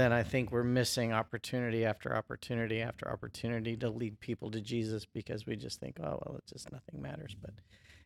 then 0.00 0.12
I 0.12 0.22
think 0.22 0.50
we're 0.50 0.64
missing 0.64 1.12
opportunity 1.12 1.84
after 1.84 2.16
opportunity 2.16 2.80
after 2.80 3.10
opportunity 3.10 3.76
to 3.76 3.90
lead 3.90 4.18
people 4.18 4.50
to 4.50 4.60
Jesus 4.60 5.04
because 5.04 5.46
we 5.46 5.56
just 5.56 5.78
think, 5.78 5.98
oh, 6.00 6.18
well, 6.24 6.36
it's 6.38 6.52
just 6.52 6.72
nothing 6.72 7.02
matters. 7.02 7.36
But 7.40 7.50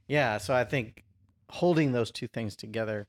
yeah, 0.09 0.39
so 0.39 0.55
I 0.55 0.65
think 0.65 1.05
holding 1.51 1.93
those 1.93 2.11
two 2.11 2.27
things 2.27 2.57
together 2.57 3.07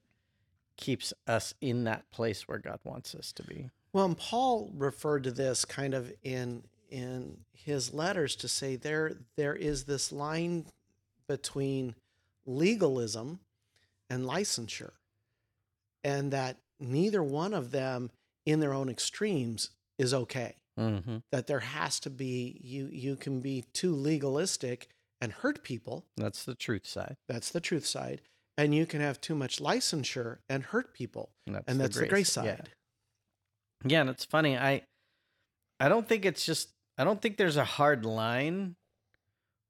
keeps 0.78 1.14
us 1.26 1.56
in 1.62 1.86
that 1.86 2.10
place 2.12 2.48
where 2.48 2.60
God 2.60 2.80
wants 2.84 3.16
us 3.16 3.32
to 3.34 3.44
be. 3.44 3.70
Well, 3.92 4.06
and 4.06 4.18
Paul 4.18 4.72
referred 4.76 5.24
to 5.24 5.32
this 5.32 5.66
kind 5.66 5.94
of 5.94 6.14
in 6.22 6.64
in 6.92 7.38
his 7.52 7.94
letters 7.94 8.36
to 8.36 8.48
say 8.48 8.76
there 8.76 9.14
there 9.36 9.56
is 9.56 9.86
this 9.86 10.12
line 10.12 10.66
between 11.28 11.96
legalism 12.46 13.40
and 14.10 14.26
licensure, 14.26 14.92
and 16.04 16.32
that 16.32 16.58
neither 16.80 17.24
one 17.24 17.54
of 17.54 17.72
them 17.72 18.12
in 18.46 18.60
their 18.60 18.74
own 18.74 18.90
extremes 18.90 19.72
is 19.98 20.14
okay. 20.14 20.56
Mm-hmm. 20.80 21.18
That 21.32 21.48
there 21.48 21.62
has 21.62 22.00
to 22.02 22.10
be 22.10 22.60
you 22.64 22.90
you 22.92 23.16
can 23.16 23.40
be 23.40 23.64
too 23.74 23.94
legalistic 23.96 24.90
and 25.22 25.32
hurt 25.32 25.64
people. 25.64 26.06
That's 26.18 26.44
the 26.44 26.56
truth 26.56 26.86
side. 26.86 27.16
That's 27.30 27.50
the 27.50 27.62
truth 27.62 27.86
side. 27.86 28.22
And 28.58 28.76
you 28.76 28.86
can 28.86 29.02
have 29.02 29.20
too 29.22 29.36
much 29.36 29.60
licensure 29.60 30.38
and 30.50 30.64
hurt 30.64 30.94
people. 30.94 31.30
And 31.46 31.56
that's, 31.56 31.66
and 31.68 31.80
that's 31.80 31.98
the 31.98 32.08
grace 32.08 32.36
Yeah. 32.38 32.44
side. 32.44 32.70
Yeah, 33.86 34.02
and 34.02 34.10
it's 34.10 34.26
funny. 34.26 34.58
I 34.58 34.84
I 35.80 35.90
don't 35.90 36.08
think 36.08 36.26
it's 36.26 36.46
just 36.46 36.70
I 36.98 37.04
don't 37.04 37.22
think 37.22 37.38
there's 37.38 37.58
a 37.58 37.66
hard 37.66 38.06
line 38.06 38.76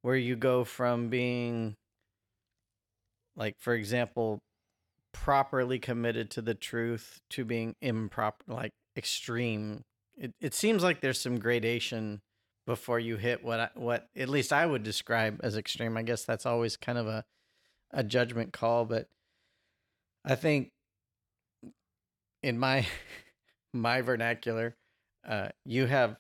where 0.01 0.15
you 0.15 0.35
go 0.35 0.63
from 0.63 1.09
being 1.09 1.75
like 3.35 3.55
for 3.59 3.73
example 3.73 4.39
properly 5.15 5.79
committed 5.79 6.29
to 6.29 6.41
the 6.41 6.53
truth 6.53 7.21
to 7.29 7.45
being 7.45 7.75
improper 7.81 8.43
like 8.47 8.73
extreme. 8.97 9.83
It 10.17 10.33
it 10.41 10.53
seems 10.53 10.83
like 10.83 10.99
there's 10.99 11.19
some 11.19 11.39
gradation 11.39 12.21
before 12.67 12.99
you 12.99 13.15
hit 13.15 13.43
what 13.43 13.59
I, 13.59 13.69
what 13.75 14.07
at 14.15 14.27
least 14.27 14.51
I 14.51 14.65
would 14.65 14.83
describe 14.83 15.39
as 15.41 15.55
extreme. 15.55 15.95
I 15.95 16.03
guess 16.03 16.25
that's 16.25 16.45
always 16.45 16.75
kind 16.75 16.97
of 16.97 17.07
a 17.07 17.23
a 17.91 18.03
judgment 18.03 18.51
call, 18.51 18.83
but 18.83 19.07
I 20.25 20.35
think 20.35 20.71
in 22.43 22.59
my 22.59 22.85
my 23.73 24.01
vernacular, 24.01 24.75
uh, 25.25 25.49
you 25.63 25.85
have 25.85 26.17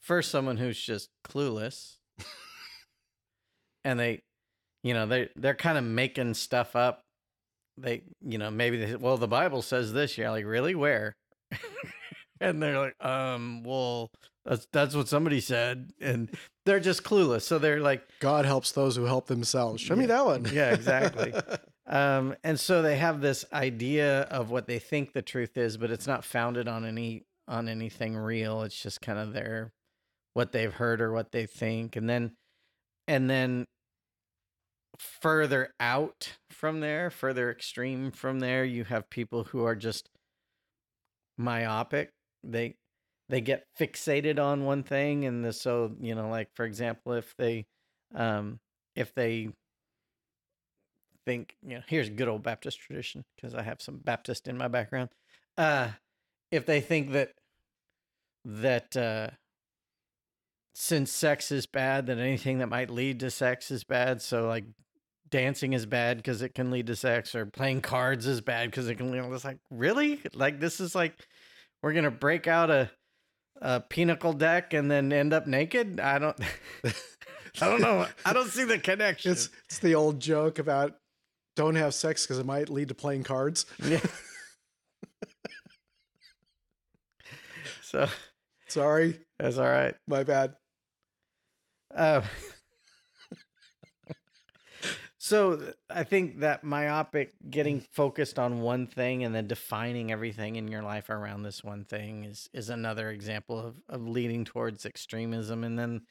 first 0.00 0.30
someone 0.30 0.58
who's 0.58 0.80
just 0.80 1.10
clueless, 1.26 1.96
and 3.84 3.98
they, 3.98 4.22
you 4.84 4.94
know, 4.94 5.06
they 5.06 5.28
they're 5.34 5.54
kind 5.54 5.76
of 5.76 5.82
making 5.82 6.34
stuff 6.34 6.76
up. 6.76 7.02
They, 7.78 8.02
you 8.22 8.38
know, 8.38 8.50
maybe 8.50 8.84
they, 8.84 8.96
well, 8.96 9.16
the 9.16 9.28
Bible 9.28 9.62
says 9.62 9.92
this. 9.92 10.16
You're 10.16 10.30
like, 10.30 10.46
really, 10.46 10.74
where? 10.74 11.14
and 12.40 12.62
they're 12.62 12.78
like, 12.78 13.04
um, 13.04 13.62
well, 13.64 14.10
that's 14.44 14.66
that's 14.72 14.94
what 14.94 15.08
somebody 15.08 15.40
said, 15.40 15.90
and 16.00 16.30
they're 16.64 16.80
just 16.80 17.02
clueless. 17.02 17.42
So 17.42 17.58
they're 17.58 17.80
like, 17.80 18.02
God 18.20 18.44
helps 18.44 18.72
those 18.72 18.96
who 18.96 19.04
help 19.04 19.26
themselves. 19.26 19.82
Show 19.82 19.96
me 19.96 20.06
that 20.06 20.24
one. 20.24 20.46
Yeah, 20.52 20.72
exactly. 20.72 21.32
Um, 21.88 22.34
and 22.42 22.58
so 22.58 22.82
they 22.82 22.96
have 22.96 23.20
this 23.20 23.44
idea 23.52 24.22
of 24.22 24.50
what 24.50 24.66
they 24.66 24.80
think 24.80 25.12
the 25.12 25.22
truth 25.22 25.56
is, 25.56 25.76
but 25.76 25.90
it's 25.90 26.06
not 26.06 26.24
founded 26.24 26.66
on 26.66 26.84
any 26.84 27.22
on 27.46 27.68
anything 27.68 28.16
real. 28.16 28.62
It's 28.62 28.82
just 28.82 29.00
kind 29.00 29.18
of 29.18 29.32
their 29.32 29.72
what 30.34 30.52
they've 30.52 30.72
heard 30.72 31.00
or 31.00 31.12
what 31.12 31.30
they 31.30 31.46
think, 31.46 31.94
and 31.94 32.10
then 32.10 32.32
and 33.06 33.30
then 33.30 33.66
further 34.98 35.74
out 35.80 36.32
from 36.50 36.80
there, 36.80 37.10
further 37.10 37.50
extreme 37.50 38.10
from 38.10 38.40
there, 38.40 38.64
you 38.64 38.84
have 38.84 39.10
people 39.10 39.44
who 39.44 39.64
are 39.64 39.76
just 39.76 40.08
myopic. 41.38 42.10
They 42.42 42.76
they 43.28 43.40
get 43.40 43.66
fixated 43.78 44.38
on 44.38 44.64
one 44.64 44.82
thing, 44.82 45.24
and 45.24 45.44
the, 45.44 45.52
so 45.52 45.94
you 46.00 46.14
know, 46.14 46.28
like 46.28 46.48
for 46.54 46.64
example, 46.64 47.12
if 47.12 47.34
they 47.36 47.66
um, 48.14 48.60
if 48.94 49.14
they 49.14 49.50
think 51.26 51.56
you 51.66 51.74
know 51.74 51.82
here's 51.88 52.08
good 52.08 52.28
old 52.28 52.42
baptist 52.42 52.80
tradition 52.80 53.24
because 53.34 53.52
i 53.52 53.60
have 53.60 53.82
some 53.82 53.98
baptist 53.98 54.46
in 54.46 54.56
my 54.56 54.68
background 54.68 55.10
uh 55.58 55.88
if 56.52 56.64
they 56.64 56.80
think 56.80 57.10
that 57.10 57.32
that 58.44 58.96
uh 58.96 59.28
since 60.72 61.10
sex 61.10 61.50
is 61.50 61.66
bad 61.66 62.06
that 62.06 62.18
anything 62.18 62.58
that 62.58 62.68
might 62.68 62.90
lead 62.90 63.18
to 63.18 63.30
sex 63.30 63.70
is 63.70 63.82
bad 63.82 64.22
so 64.22 64.46
like 64.46 64.64
dancing 65.30 65.72
is 65.72 65.86
bad 65.86 66.16
because 66.18 66.42
it 66.42 66.54
can 66.54 66.70
lead 66.70 66.86
to 66.86 66.96
sex 66.96 67.34
or 67.34 67.46
playing 67.46 67.80
cards 67.80 68.26
is 68.26 68.40
bad 68.40 68.70
because 68.70 68.88
it 68.88 68.94
can 68.96 69.10
lead 69.10 69.24
it's 69.32 69.44
like 69.44 69.58
really 69.70 70.20
like 70.34 70.60
this 70.60 70.80
is 70.80 70.94
like 70.94 71.14
we're 71.82 71.92
gonna 71.92 72.10
break 72.10 72.46
out 72.46 72.70
a 72.70 72.90
a 73.62 73.80
pinochle 73.80 74.34
deck 74.34 74.74
and 74.74 74.90
then 74.90 75.12
end 75.12 75.32
up 75.32 75.46
naked 75.46 75.98
i 75.98 76.18
don't 76.18 76.38
i 76.84 77.68
don't 77.68 77.80
know 77.80 78.06
i 78.24 78.32
don't 78.32 78.50
see 78.50 78.64
the 78.64 78.78
connection 78.78 79.32
It's 79.32 79.48
it's 79.64 79.78
the 79.78 79.94
old 79.94 80.20
joke 80.20 80.58
about 80.58 80.94
don't 81.56 81.74
have 81.74 81.94
sex 81.94 82.24
because 82.24 82.38
it 82.38 82.46
might 82.46 82.68
lead 82.68 82.88
to 82.88 82.94
playing 82.94 83.24
cards. 83.24 83.64
Yeah. 83.82 84.00
so 87.82 88.06
Sorry, 88.68 89.18
that's 89.38 89.58
all 89.58 89.64
right. 89.68 89.94
my 90.06 90.22
bad. 90.22 90.54
Uh, 91.94 92.20
so 95.26 95.72
I 95.90 96.04
think 96.04 96.38
that 96.38 96.62
myopic, 96.62 97.34
getting 97.50 97.80
focused 97.80 98.38
on 98.38 98.60
one 98.60 98.86
thing 98.86 99.24
and 99.24 99.34
then 99.34 99.48
defining 99.48 100.12
everything 100.12 100.54
in 100.54 100.68
your 100.68 100.82
life 100.82 101.10
around 101.10 101.42
this 101.42 101.64
one 101.64 101.84
thing 101.84 102.22
is 102.22 102.48
is 102.52 102.68
another 102.68 103.10
example 103.10 103.58
of 103.58 103.74
of 103.88 104.06
leading 104.06 104.44
towards 104.44 104.86
extremism. 104.86 105.64
And 105.64 105.76
then 105.76 106.02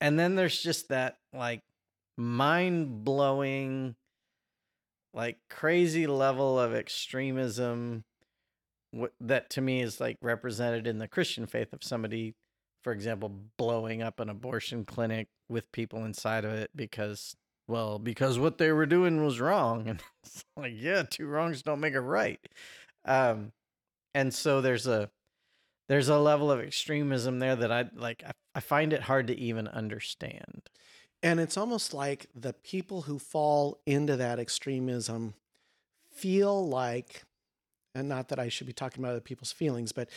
and 0.00 0.16
then 0.16 0.36
there's 0.36 0.62
just 0.62 0.88
that 0.90 1.18
like 1.32 1.62
mind 2.16 3.02
blowing, 3.02 3.96
like 5.12 5.38
crazy 5.48 6.06
level 6.06 6.56
of 6.56 6.72
extremism 6.72 8.04
that 9.20 9.50
to 9.50 9.60
me 9.60 9.82
is 9.82 10.00
like 10.00 10.18
represented 10.22 10.86
in 10.86 10.98
the 10.98 11.08
Christian 11.08 11.46
faith 11.46 11.72
of 11.72 11.82
somebody, 11.82 12.36
for 12.84 12.92
example, 12.92 13.32
blowing 13.56 14.00
up 14.00 14.20
an 14.20 14.28
abortion 14.28 14.84
clinic 14.84 15.26
with 15.48 15.72
people 15.72 16.04
inside 16.04 16.44
of 16.44 16.52
it 16.52 16.70
because, 16.76 17.34
well, 17.70 17.98
because 17.98 18.38
what 18.38 18.58
they 18.58 18.72
were 18.72 18.86
doing 18.86 19.24
was 19.24 19.40
wrong. 19.40 19.88
And 19.88 20.02
it's 20.24 20.44
like, 20.56 20.74
yeah, 20.76 21.04
two 21.08 21.26
wrongs 21.26 21.62
don't 21.62 21.80
make 21.80 21.94
it 21.94 22.00
right. 22.00 22.40
Um, 23.04 23.52
and 24.14 24.34
so 24.34 24.60
there's 24.60 24.86
a 24.86 25.10
there's 25.88 26.08
a 26.08 26.18
level 26.18 26.52
of 26.52 26.60
extremism 26.60 27.38
there 27.38 27.56
that 27.56 27.72
I 27.72 27.86
like. 27.94 28.22
I, 28.26 28.32
I 28.54 28.60
find 28.60 28.92
it 28.92 29.02
hard 29.02 29.28
to 29.28 29.38
even 29.38 29.68
understand. 29.68 30.68
And 31.22 31.38
it's 31.38 31.56
almost 31.56 31.94
like 31.94 32.26
the 32.34 32.52
people 32.52 33.02
who 33.02 33.18
fall 33.18 33.80
into 33.86 34.16
that 34.16 34.38
extremism 34.38 35.34
feel 36.12 36.66
like, 36.66 37.24
and 37.94 38.08
not 38.08 38.28
that 38.28 38.38
I 38.38 38.48
should 38.48 38.66
be 38.66 38.72
talking 38.72 39.02
about 39.02 39.12
other 39.12 39.20
people's 39.20 39.52
feelings, 39.52 39.92
but 39.92 40.08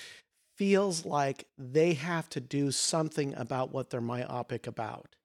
feels 0.57 1.05
like 1.05 1.45
they 1.57 1.93
have 1.93 2.29
to 2.29 2.39
do 2.39 2.71
something 2.71 3.33
about 3.35 3.73
what 3.73 3.89
they're 3.89 4.01
myopic 4.01 4.65
about. 4.65 5.15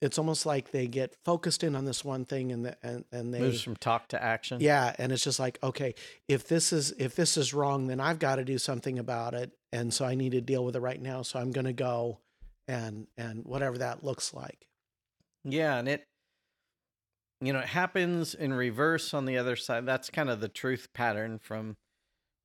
It's 0.00 0.18
almost 0.18 0.46
like 0.46 0.70
they 0.70 0.86
get 0.86 1.14
focused 1.24 1.62
in 1.62 1.76
on 1.76 1.84
this 1.84 2.04
one 2.04 2.24
thing 2.24 2.52
and 2.52 2.64
the, 2.64 2.76
and 2.82 3.04
and 3.12 3.34
they 3.34 3.40
Moves 3.40 3.62
from 3.62 3.76
talk 3.76 4.08
to 4.08 4.22
action. 4.22 4.60
yeah, 4.60 4.94
and 4.98 5.12
it's 5.12 5.24
just 5.24 5.38
like 5.38 5.58
okay, 5.62 5.94
if 6.28 6.48
this 6.48 6.72
is 6.72 6.92
if 6.98 7.14
this 7.14 7.36
is 7.36 7.52
wrong, 7.52 7.86
then 7.86 8.00
I've 8.00 8.18
got 8.18 8.36
to 8.36 8.44
do 8.44 8.58
something 8.58 8.98
about 8.98 9.34
it, 9.34 9.52
and 9.72 9.92
so 9.92 10.04
I 10.04 10.14
need 10.14 10.32
to 10.32 10.40
deal 10.40 10.64
with 10.64 10.76
it 10.76 10.80
right 10.80 11.00
now. 11.00 11.22
So 11.22 11.38
I'm 11.38 11.50
going 11.50 11.66
to 11.66 11.72
go 11.72 12.18
and 12.66 13.06
and 13.18 13.44
whatever 13.44 13.78
that 13.78 14.02
looks 14.02 14.32
like. 14.32 14.66
Yeah, 15.44 15.76
and 15.76 15.88
it 15.88 16.06
you 17.40 17.52
know, 17.52 17.60
it 17.60 17.66
happens 17.66 18.34
in 18.34 18.52
reverse 18.52 19.14
on 19.14 19.24
the 19.24 19.38
other 19.38 19.56
side. 19.56 19.86
That's 19.86 20.10
kind 20.10 20.28
of 20.28 20.40
the 20.40 20.48
truth 20.48 20.88
pattern 20.94 21.38
from 21.38 21.76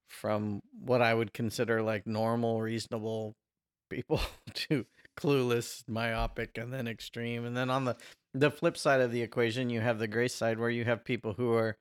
from 0.08 0.62
what 0.80 1.02
I 1.02 1.14
would 1.14 1.34
consider 1.34 1.82
like 1.82 2.06
normal, 2.06 2.62
reasonable 2.62 3.36
people 3.90 4.22
to 4.54 4.86
clueless, 5.18 5.88
myopic, 5.88 6.58
and 6.58 6.74
then 6.74 6.88
extreme. 6.88 7.46
And 7.46 7.56
then 7.56 7.70
on 7.70 7.86
the 7.86 7.96
the 8.34 8.52
flip 8.52 8.78
side 8.78 9.02
of 9.02 9.12
the 9.12 9.22
equation, 9.22 9.70
you 9.70 9.82
have 9.82 10.00
the 10.00 10.08
grace 10.08 10.36
side 10.36 10.60
where 10.60 10.70
you 10.70 10.84
have 10.86 11.06
people 11.06 11.34
who 11.34 11.54
are 11.54 11.78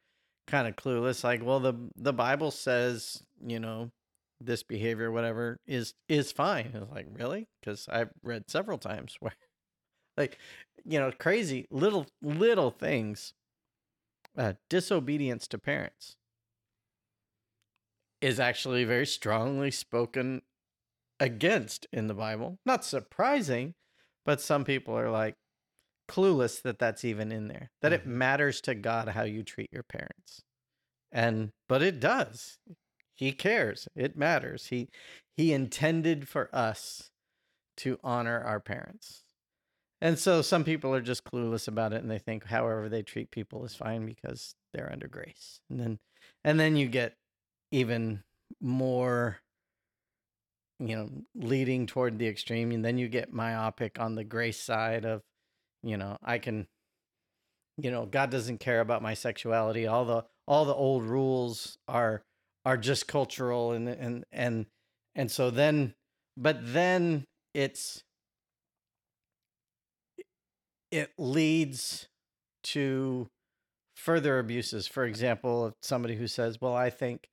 kind 0.47 0.69
of 0.69 0.77
clueless, 0.77 1.25
like, 1.25 1.45
well, 1.45 1.61
the 1.61 1.75
the 1.97 2.13
Bible 2.13 2.51
says, 2.51 3.23
you 3.45 3.59
know, 3.59 3.91
this 4.41 4.63
behavior, 4.63 5.11
whatever, 5.11 5.59
is 5.67 5.95
is 6.09 6.33
fine. 6.33 6.73
It's 6.75 6.91
like, 6.91 7.07
really? 7.13 7.49
Because 7.61 7.89
I've 7.89 8.11
read 8.23 8.51
several 8.51 8.79
times 8.79 9.17
where 9.21 9.35
like 10.17 10.39
you 10.85 10.99
know 10.99 11.11
crazy 11.19 11.67
little 11.71 12.07
little 12.23 12.71
things 12.71 13.35
uh, 14.37 14.55
disobedience 14.69 15.47
to 15.49 15.59
parents 15.59 16.17
is 18.21 18.41
actually 18.41 18.85
very 18.85 19.07
strongly 19.07 19.71
spoken 19.71 20.43
against 21.21 21.87
in 21.93 22.07
the 22.07 22.15
bible 22.15 22.59
not 22.67 22.85
surprising 22.85 23.75
but 24.25 24.41
some 24.41 24.65
people 24.65 24.97
are 24.99 25.11
like 25.11 25.37
clueless 26.09 26.61
that 26.63 26.79
that's 26.79 27.05
even 27.05 27.33
in 27.33 27.49
there 27.49 27.71
that 27.81 27.93
it 27.93 28.03
Mhm. 28.03 28.07
matters 28.07 28.61
to 28.63 28.75
god 28.75 29.09
how 29.09 29.23
you 29.25 29.43
treat 29.43 29.73
your 29.73 29.83
parents. 29.85 30.43
And 31.13 31.53
but 31.69 31.83
it 31.83 32.01
does. 32.01 32.59
He 33.15 33.33
cares. 33.33 33.89
It 33.95 34.17
matters. 34.17 34.67
He 34.67 34.89
he 35.37 35.53
intended 35.53 36.29
for 36.29 36.51
us 36.55 37.11
to 37.79 37.99
honor 38.05 38.41
our 38.43 38.61
parents. 38.61 39.25
And 40.01 40.19
so 40.19 40.43
some 40.43 40.65
people 40.65 40.95
are 40.95 41.01
just 41.01 41.25
clueless 41.25 41.69
about 41.69 41.93
it 41.93 42.03
and 42.03 42.11
they 42.11 42.19
think 42.19 42.45
however 42.45 42.89
they 42.89 43.03
treat 43.03 43.31
people 43.31 43.65
is 43.65 43.75
fine 43.77 44.07
because 44.07 44.55
they're 44.73 44.93
under 44.93 45.09
grace. 45.09 45.61
And 45.71 45.81
then 45.81 45.99
and 46.45 46.61
then 46.61 46.77
you 46.77 46.89
get 46.89 47.17
even 47.71 48.25
more 48.61 49.41
you 50.79 50.97
know 50.97 51.09
leading 51.35 51.87
toward 51.87 52.19
the 52.19 52.27
extreme 52.27 52.71
and 52.73 52.85
then 52.85 52.99
you 52.99 53.09
get 53.09 53.33
myopic 53.33 54.01
on 54.01 54.15
the 54.15 54.25
grace 54.25 54.61
side 54.61 55.05
of 55.05 55.23
you 55.83 55.97
know 55.97 56.17
I 56.23 56.39
can 56.39 56.67
you 57.77 57.91
know 57.91 58.07
God 58.07 58.31
doesn't 58.31 58.59
care 58.59 58.81
about 58.81 59.03
my 59.03 59.15
sexuality 59.15 59.87
all 59.87 60.05
the 60.05 60.25
all 60.47 60.65
the 60.65 60.75
old 60.75 61.05
rules 61.05 61.79
are 61.89 62.23
are 62.65 62.77
just 62.77 63.07
cultural 63.07 63.73
and 63.73 63.89
and 63.89 64.25
and 64.33 64.67
and 65.15 65.31
so 65.31 65.51
then 65.51 65.95
but 66.37 66.59
then 66.73 67.25
it's 67.55 68.03
it 70.91 71.11
leads 71.19 72.07
to 72.63 73.29
further 73.97 74.39
abuses. 74.39 74.87
For 74.87 75.05
example, 75.05 75.73
somebody 75.83 76.15
who 76.17 76.29
says, 76.29 76.61
"Well, 76.61 76.75
I 76.75 76.91
think 76.91 77.29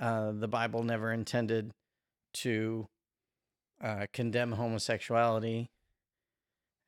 uh, 0.00 0.32
the 0.32 0.48
Bible 0.48 0.82
never 0.82 1.12
intended 1.12 1.72
to 2.42 2.88
uh, 3.82 4.06
condemn 4.12 4.52
homosexuality, 4.52 5.70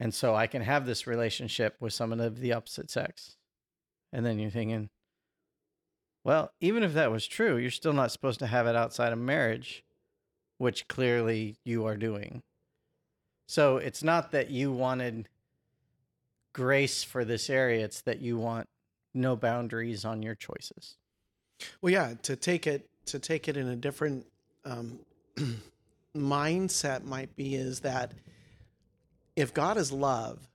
and 0.01 0.15
so 0.15 0.35
I 0.35 0.47
can 0.47 0.63
have 0.63 0.87
this 0.87 1.07
relationship 1.07 1.77
with 1.81 1.93
someone 1.93 2.21
of 2.21 2.41
the 2.41 2.53
opposite 2.53 2.91
sex," 2.91 3.37
and 4.13 4.25
then 4.25 4.39
you're 4.39 4.51
thinking, 4.51 4.91
"Well, 6.25 6.53
even 6.61 6.83
if 6.83 6.95
that 6.95 7.11
was 7.11 7.27
true, 7.27 7.57
you're 7.57 7.71
still 7.71 7.93
not 7.93 8.13
supposed 8.13 8.39
to 8.41 8.47
have 8.47 8.67
it 8.67 8.77
outside 8.77 9.13
of 9.13 9.19
marriage, 9.19 9.85
which 10.59 10.89
clearly 10.89 11.57
you 11.65 11.85
are 11.87 11.97
doing." 11.97 12.43
So 13.49 13.79
it's 13.79 14.03
not 14.03 14.31
that 14.33 14.51
you 14.51 14.73
wanted 14.73 15.29
grace 16.53 17.05
for 17.05 17.25
this 17.25 17.49
area 17.49 17.85
it's 17.85 18.01
that 18.03 18.21
you 18.21 18.37
want 18.37 18.67
no 19.15 19.37
boundaries 19.37 20.05
on 20.05 20.23
your 20.23 20.35
choices 20.35 20.97
Well, 21.81 21.93
yeah, 21.93 22.15
to 22.23 22.37
take 22.37 22.67
it 22.67 22.89
to 23.07 23.19
take 23.19 23.49
it 23.49 23.57
in 23.57 23.69
a 23.69 23.77
different 23.77 24.27
um, 24.65 24.99
mindset 26.16 27.05
might 27.05 27.35
be 27.37 27.55
is 27.55 27.81
that 27.81 28.12
if 29.37 29.55
God 29.55 29.77
is 29.77 29.92
love, 29.92 30.48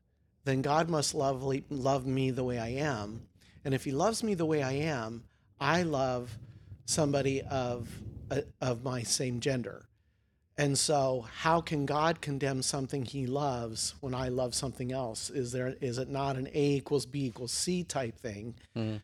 then 0.46 0.62
God 0.62 0.90
must 0.90 1.16
love 1.16 1.44
love 1.70 2.06
me 2.06 2.32
the 2.32 2.44
way 2.44 2.60
I 2.60 2.70
am, 2.70 3.28
and 3.64 3.74
if 3.74 3.86
He 3.86 3.92
loves 3.92 4.24
me 4.24 4.34
the 4.34 4.46
way 4.46 4.62
I 4.62 4.74
am, 4.74 5.24
I 5.60 5.84
love 5.84 6.38
somebody 6.86 7.42
of 7.44 7.88
uh, 8.30 8.42
of 8.62 8.84
my 8.84 9.04
same 9.04 9.40
gender. 9.40 9.86
And 10.56 10.78
so, 10.78 11.26
how 11.42 11.62
can 11.62 11.86
God 11.86 12.22
condemn 12.22 12.62
something 12.62 13.06
He 13.06 13.26
loves 13.26 13.96
when 14.02 14.14
I 14.14 14.28
love 14.30 14.54
something 14.54 14.92
else? 14.92 15.30
Is 15.30 15.52
there 15.52 15.76
is 15.82 15.98
it 15.98 16.10
not 16.10 16.36
an 16.36 16.48
A 16.54 16.76
equals 16.76 17.06
B 17.06 17.26
equals 17.26 17.52
C 17.54 17.84
type 17.84 18.18
thing? 18.20 18.56
Mhm. 18.76 19.02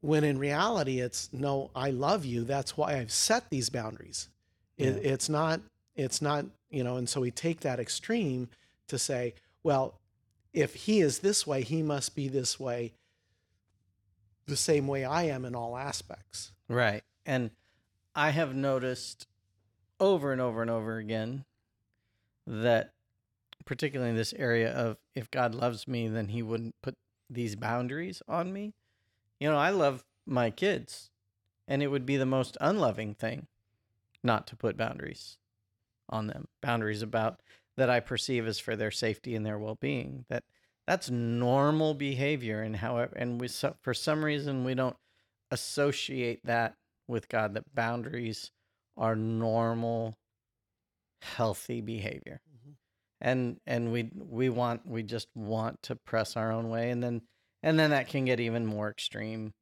When 0.00 0.24
in 0.24 0.38
reality, 0.38 1.00
it's 1.00 1.32
no, 1.32 1.70
I 1.74 1.90
love 1.90 2.24
you. 2.24 2.44
That's 2.44 2.76
why 2.76 2.98
I've 2.98 3.12
set 3.12 3.50
these 3.50 3.70
boundaries. 3.70 4.28
It, 4.76 4.94
Yeah. 4.94 5.12
It's 5.12 5.28
not. 5.28 5.60
It's 5.94 6.20
not. 6.22 6.46
You 6.70 6.84
know. 6.84 6.96
And 6.96 7.08
so 7.08 7.20
we 7.20 7.30
take 7.30 7.60
that 7.60 7.78
extreme 7.80 8.48
to 8.88 8.98
say, 8.98 9.34
well, 9.62 10.00
if 10.52 10.74
He 10.74 11.00
is 11.00 11.20
this 11.20 11.46
way, 11.46 11.62
He 11.62 11.82
must 11.82 12.14
be 12.14 12.28
this 12.28 12.58
way, 12.60 12.92
the 14.46 14.56
same 14.56 14.86
way 14.86 15.04
I 15.04 15.24
am 15.24 15.44
in 15.44 15.54
all 15.54 15.76
aspects. 15.76 16.52
right 16.68 17.02
and 17.26 17.50
i 18.14 18.30
have 18.30 18.54
noticed 18.54 19.26
over 19.98 20.32
and 20.32 20.40
over 20.40 20.60
and 20.62 20.70
over 20.70 20.98
again 20.98 21.44
that 22.46 22.92
particularly 23.64 24.10
in 24.10 24.16
this 24.16 24.34
area 24.34 24.70
of 24.72 24.98
if 25.14 25.30
god 25.30 25.54
loves 25.54 25.88
me 25.88 26.06
then 26.08 26.28
he 26.28 26.42
wouldn't 26.42 26.74
put 26.82 26.94
these 27.30 27.56
boundaries 27.56 28.22
on 28.28 28.52
me 28.52 28.74
you 29.40 29.48
know 29.50 29.56
i 29.56 29.70
love 29.70 30.04
my 30.26 30.50
kids 30.50 31.10
and 31.66 31.82
it 31.82 31.86
would 31.88 32.04
be 32.04 32.16
the 32.18 32.26
most 32.26 32.56
unloving 32.60 33.14
thing 33.14 33.46
not 34.24 34.46
to 34.48 34.56
put 34.56 34.76
boundaries 34.76 35.38
on 36.08 36.26
them. 36.28 36.46
Boundaries 36.62 37.02
about 37.02 37.40
that 37.76 37.90
i 37.90 38.00
perceive 38.00 38.46
as 38.46 38.58
for 38.58 38.76
their 38.76 38.90
safety 38.90 39.34
and 39.34 39.44
their 39.46 39.58
well-being. 39.58 40.24
That 40.28 40.44
that's 40.86 41.10
normal 41.10 41.94
behavior 41.94 42.62
and 42.62 42.76
however 42.76 43.14
and 43.16 43.40
we 43.40 43.48
so- 43.48 43.76
for 43.82 43.94
some 43.94 44.24
reason 44.24 44.64
we 44.64 44.74
don't 44.74 44.96
associate 45.50 46.40
that 46.44 46.74
with 47.08 47.28
god 47.28 47.54
that 47.54 47.74
boundaries 47.74 48.50
are 48.96 49.16
normal 49.16 50.14
healthy 51.22 51.80
behavior. 51.80 52.40
Mhm. 52.50 52.76
and 53.20 53.60
and 53.66 53.92
we 53.92 54.10
we 54.14 54.48
want 54.50 54.86
we 54.86 55.02
just 55.02 55.28
want 55.34 55.80
to 55.82 55.96
press 55.96 56.36
our 56.36 56.52
own 56.52 56.68
way 56.68 56.90
and 56.90 57.02
then 57.02 57.22
and 57.62 57.78
then 57.78 57.90
that 57.90 58.08
can 58.08 58.24
get 58.24 58.40
even 58.40 58.66
more 58.66 58.90
extreme 58.90 59.52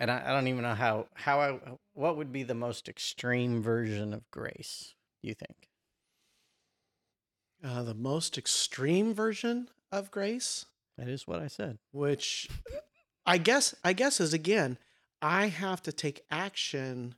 and 0.00 0.10
I, 0.10 0.22
I 0.26 0.32
don't 0.32 0.48
even 0.48 0.62
know 0.62 0.74
how 0.74 1.06
how 1.14 1.40
I 1.40 1.58
what 1.94 2.16
would 2.16 2.32
be 2.32 2.42
the 2.42 2.54
most 2.54 2.88
extreme 2.88 3.62
version 3.62 4.12
of 4.12 4.30
grace 4.30 4.94
you 5.22 5.34
think? 5.34 5.68
Uh, 7.64 7.82
the 7.82 7.94
most 7.94 8.38
extreme 8.38 9.12
version 9.12 9.68
of 9.90 10.10
grace, 10.10 10.66
that 10.96 11.08
is 11.08 11.26
what 11.26 11.40
I 11.40 11.48
said. 11.48 11.78
Which 11.92 12.48
I 13.26 13.38
guess 13.38 13.74
I 13.84 13.92
guess 13.92 14.20
is 14.20 14.32
again, 14.32 14.78
I 15.20 15.46
have 15.46 15.82
to 15.82 15.92
take 15.92 16.24
action 16.30 17.14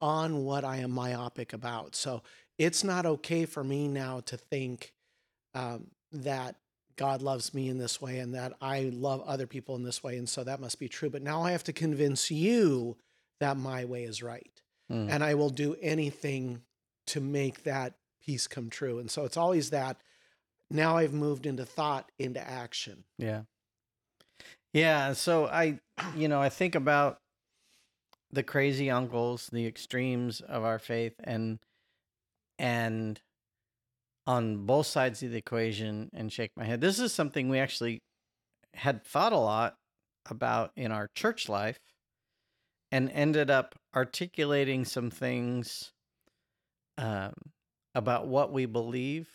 on 0.00 0.44
what 0.44 0.64
I 0.64 0.78
am 0.78 0.90
myopic 0.90 1.52
about. 1.52 1.94
So 1.94 2.22
it's 2.58 2.84
not 2.84 3.06
okay 3.06 3.46
for 3.46 3.64
me 3.64 3.88
now 3.88 4.20
to 4.26 4.36
think 4.36 4.92
um, 5.54 5.88
that 6.12 6.56
God 6.96 7.22
loves 7.22 7.52
me 7.54 7.68
in 7.68 7.78
this 7.78 8.00
way 8.00 8.18
and 8.18 8.34
that 8.34 8.52
I 8.60 8.90
love 8.92 9.22
other 9.26 9.46
people 9.46 9.76
in 9.76 9.82
this 9.82 10.02
way. 10.02 10.16
And 10.16 10.28
so 10.28 10.44
that 10.44 10.60
must 10.60 10.78
be 10.78 10.88
true. 10.88 11.10
But 11.10 11.22
now 11.22 11.42
I 11.42 11.52
have 11.52 11.64
to 11.64 11.72
convince 11.72 12.30
you 12.30 12.96
that 13.40 13.56
my 13.56 13.84
way 13.84 14.04
is 14.04 14.22
right. 14.22 14.62
Mm. 14.90 15.10
And 15.10 15.24
I 15.24 15.34
will 15.34 15.50
do 15.50 15.76
anything 15.80 16.62
to 17.08 17.20
make 17.20 17.64
that 17.64 17.94
piece 18.24 18.46
come 18.46 18.70
true. 18.70 18.98
And 18.98 19.10
so 19.10 19.24
it's 19.24 19.36
always 19.36 19.70
that 19.70 19.96
now 20.70 20.96
I've 20.96 21.12
moved 21.12 21.46
into 21.46 21.64
thought 21.64 22.10
into 22.18 22.40
action. 22.40 23.04
Yeah. 23.18 23.42
Yeah. 24.72 25.12
So 25.12 25.46
I, 25.46 25.80
you 26.16 26.28
know, 26.28 26.40
I 26.40 26.48
think 26.48 26.74
about 26.74 27.20
the 28.30 28.42
crazy 28.42 28.90
uncles, 28.90 29.48
the 29.52 29.66
extremes 29.66 30.40
of 30.40 30.64
our 30.64 30.78
faith, 30.78 31.14
and, 31.22 31.58
and, 32.58 33.20
on 34.26 34.64
both 34.66 34.86
sides 34.86 35.22
of 35.22 35.30
the 35.30 35.36
equation 35.38 36.10
and 36.14 36.32
shake 36.32 36.52
my 36.56 36.64
head. 36.64 36.80
This 36.80 36.98
is 36.98 37.12
something 37.12 37.48
we 37.48 37.58
actually 37.58 38.02
had 38.74 39.04
thought 39.04 39.32
a 39.32 39.38
lot 39.38 39.76
about 40.28 40.70
in 40.76 40.90
our 40.90 41.08
church 41.14 41.48
life 41.48 41.78
and 42.90 43.10
ended 43.10 43.50
up 43.50 43.74
articulating 43.94 44.84
some 44.84 45.10
things 45.10 45.92
um, 46.96 47.32
about 47.94 48.26
what 48.26 48.52
we 48.52 48.66
believe, 48.66 49.28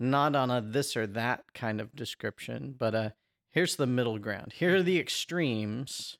not 0.00 0.34
on 0.34 0.50
a 0.50 0.60
this 0.60 0.96
or 0.96 1.06
that 1.06 1.44
kind 1.54 1.80
of 1.80 1.94
description, 1.94 2.74
but 2.76 2.94
a 2.94 3.14
here's 3.50 3.76
the 3.76 3.86
middle 3.86 4.18
ground. 4.18 4.52
Here 4.54 4.76
are 4.76 4.82
the 4.82 4.98
extremes 4.98 6.16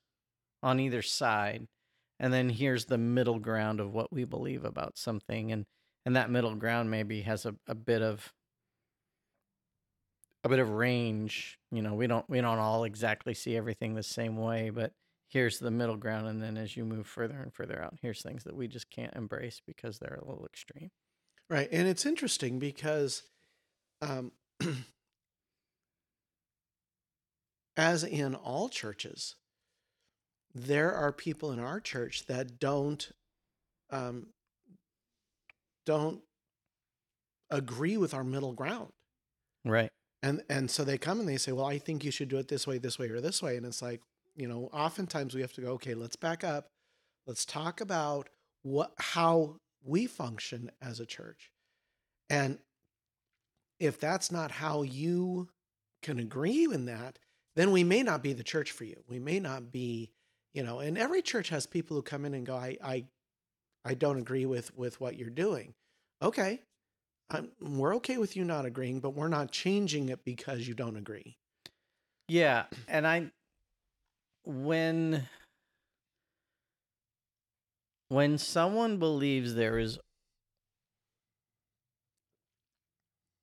on 0.62 0.80
either 0.80 1.02
side. 1.02 1.66
And 2.20 2.32
then 2.32 2.48
here's 2.48 2.86
the 2.86 2.98
middle 2.98 3.38
ground 3.38 3.80
of 3.80 3.92
what 3.92 4.12
we 4.12 4.24
believe 4.24 4.64
about 4.64 4.98
something. 4.98 5.52
And 5.52 5.66
and 6.06 6.16
that 6.16 6.30
middle 6.30 6.54
ground 6.54 6.90
maybe 6.90 7.22
has 7.22 7.46
a, 7.46 7.54
a 7.66 7.74
bit 7.74 8.02
of 8.02 8.32
a 10.44 10.48
bit 10.48 10.58
of 10.58 10.70
range 10.70 11.58
you 11.70 11.82
know 11.82 11.94
we 11.94 12.06
don't 12.06 12.28
we 12.28 12.40
don't 12.40 12.58
all 12.58 12.84
exactly 12.84 13.34
see 13.34 13.56
everything 13.56 13.94
the 13.94 14.02
same 14.02 14.36
way 14.36 14.70
but 14.70 14.92
here's 15.28 15.58
the 15.58 15.70
middle 15.70 15.96
ground 15.96 16.26
and 16.26 16.42
then 16.42 16.56
as 16.56 16.76
you 16.76 16.84
move 16.84 17.06
further 17.06 17.40
and 17.42 17.52
further 17.52 17.82
out 17.82 17.98
here's 18.00 18.22
things 18.22 18.44
that 18.44 18.54
we 18.54 18.68
just 18.68 18.88
can't 18.88 19.14
embrace 19.14 19.60
because 19.66 19.98
they're 19.98 20.20
a 20.22 20.28
little 20.28 20.46
extreme 20.46 20.90
Right. 21.50 21.68
And 21.72 21.88
it's 21.88 22.04
interesting 22.04 22.58
because 22.58 23.22
um, 24.02 24.32
as 27.76 28.04
in 28.04 28.34
all 28.34 28.68
churches, 28.68 29.36
there 30.54 30.92
are 30.94 31.12
people 31.12 31.52
in 31.52 31.58
our 31.58 31.80
church 31.80 32.26
that 32.26 32.58
don't 32.58 33.10
um, 33.90 34.26
don't 35.88 36.22
agree 37.50 37.96
with 37.96 38.12
our 38.14 38.24
middle 38.24 38.52
ground. 38.52 38.92
right 39.64 39.90
And 40.22 40.42
and 40.48 40.70
so 40.70 40.84
they 40.84 40.98
come 40.98 41.20
and 41.20 41.28
they 41.28 41.38
say, 41.38 41.52
"Well, 41.52 41.66
I 41.66 41.78
think 41.78 42.04
you 42.04 42.10
should 42.10 42.28
do 42.28 42.38
it 42.38 42.48
this 42.48 42.66
way, 42.66 42.78
this 42.78 42.98
way, 42.98 43.08
or 43.08 43.20
this 43.20 43.42
way." 43.42 43.56
And 43.56 43.64
it's 43.64 43.80
like, 43.82 44.02
you 44.34 44.48
know, 44.48 44.68
oftentimes 44.72 45.34
we 45.34 45.40
have 45.42 45.52
to 45.54 45.60
go, 45.60 45.72
"Okay, 45.74 45.94
let's 45.94 46.16
back 46.16 46.42
up. 46.44 46.68
Let's 47.26 47.44
talk 47.44 47.80
about 47.80 48.28
what 48.62 48.92
how 48.98 49.58
we 49.82 50.06
function 50.06 50.70
as 50.82 51.00
a 51.00 51.06
church." 51.06 51.50
And 52.28 52.58
if 53.78 53.98
that's 53.98 54.30
not 54.32 54.50
how 54.50 54.82
you 54.82 55.48
can 56.02 56.18
agree 56.18 56.64
in 56.64 56.86
that, 56.86 57.18
then 57.54 57.70
we 57.72 57.84
may 57.84 58.02
not 58.02 58.22
be 58.22 58.32
the 58.32 58.44
church 58.44 58.72
for 58.72 58.84
you. 58.84 59.04
We 59.08 59.18
may 59.18 59.40
not 59.40 59.70
be, 59.72 60.10
you 60.52 60.62
know, 60.62 60.80
and 60.80 60.98
every 60.98 61.22
church 61.22 61.48
has 61.50 61.66
people 61.66 61.96
who 61.96 62.02
come 62.02 62.24
in 62.24 62.34
and 62.34 62.46
go, 62.46 62.56
"I 62.56 62.76
I 62.82 63.06
I 63.84 63.94
don't 63.94 64.18
agree 64.18 64.46
with 64.46 64.76
with 64.76 65.00
what 65.00 65.16
you're 65.16 65.30
doing." 65.30 65.74
Okay. 66.22 66.62
I'm, 67.30 67.50
we're 67.60 67.94
okay 67.96 68.16
with 68.18 68.36
you 68.36 68.44
not 68.44 68.64
agreeing, 68.64 69.00
but 69.00 69.10
we're 69.10 69.28
not 69.28 69.50
changing 69.50 70.08
it 70.08 70.24
because 70.24 70.66
you 70.66 70.74
don't 70.74 70.96
agree. 70.96 71.36
yeah 72.28 72.64
and 72.88 73.06
i 73.06 73.30
when 74.44 75.28
when 78.08 78.38
someone 78.38 78.98
believes 78.98 79.54
there 79.54 79.78
is 79.78 79.98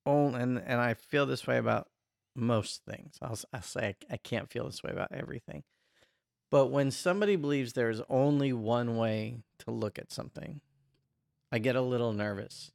only 0.05 0.41
and 0.41 0.57
and 0.59 0.79
i 0.81 0.93
feel 0.93 1.25
this 1.25 1.47
way 1.47 1.57
about 1.57 1.87
most 2.35 2.81
things 2.87 3.15
i'll, 3.21 3.37
I'll 3.53 3.61
say 3.61 3.95
I, 4.09 4.13
I 4.13 4.17
can't 4.17 4.49
feel 4.51 4.65
this 4.65 4.83
way 4.83 4.91
about 4.91 5.11
everything 5.11 5.63
but 6.51 6.67
when 6.67 6.91
somebody 6.91 7.35
believes 7.35 7.73
there's 7.73 8.01
only 8.09 8.53
one 8.53 8.97
way 8.97 9.37
to 9.59 9.71
look 9.71 9.97
at 9.99 10.11
something 10.11 10.61
i 11.51 11.59
get 11.59 11.75
a 11.75 11.81
little 11.81 12.13
nervous 12.13 12.71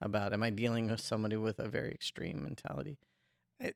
about 0.00 0.32
am 0.32 0.42
i 0.42 0.50
dealing 0.50 0.90
with 0.90 1.00
somebody 1.00 1.36
with 1.36 1.58
a 1.58 1.68
very 1.68 1.92
extreme 1.92 2.42
mentality? 2.42 2.98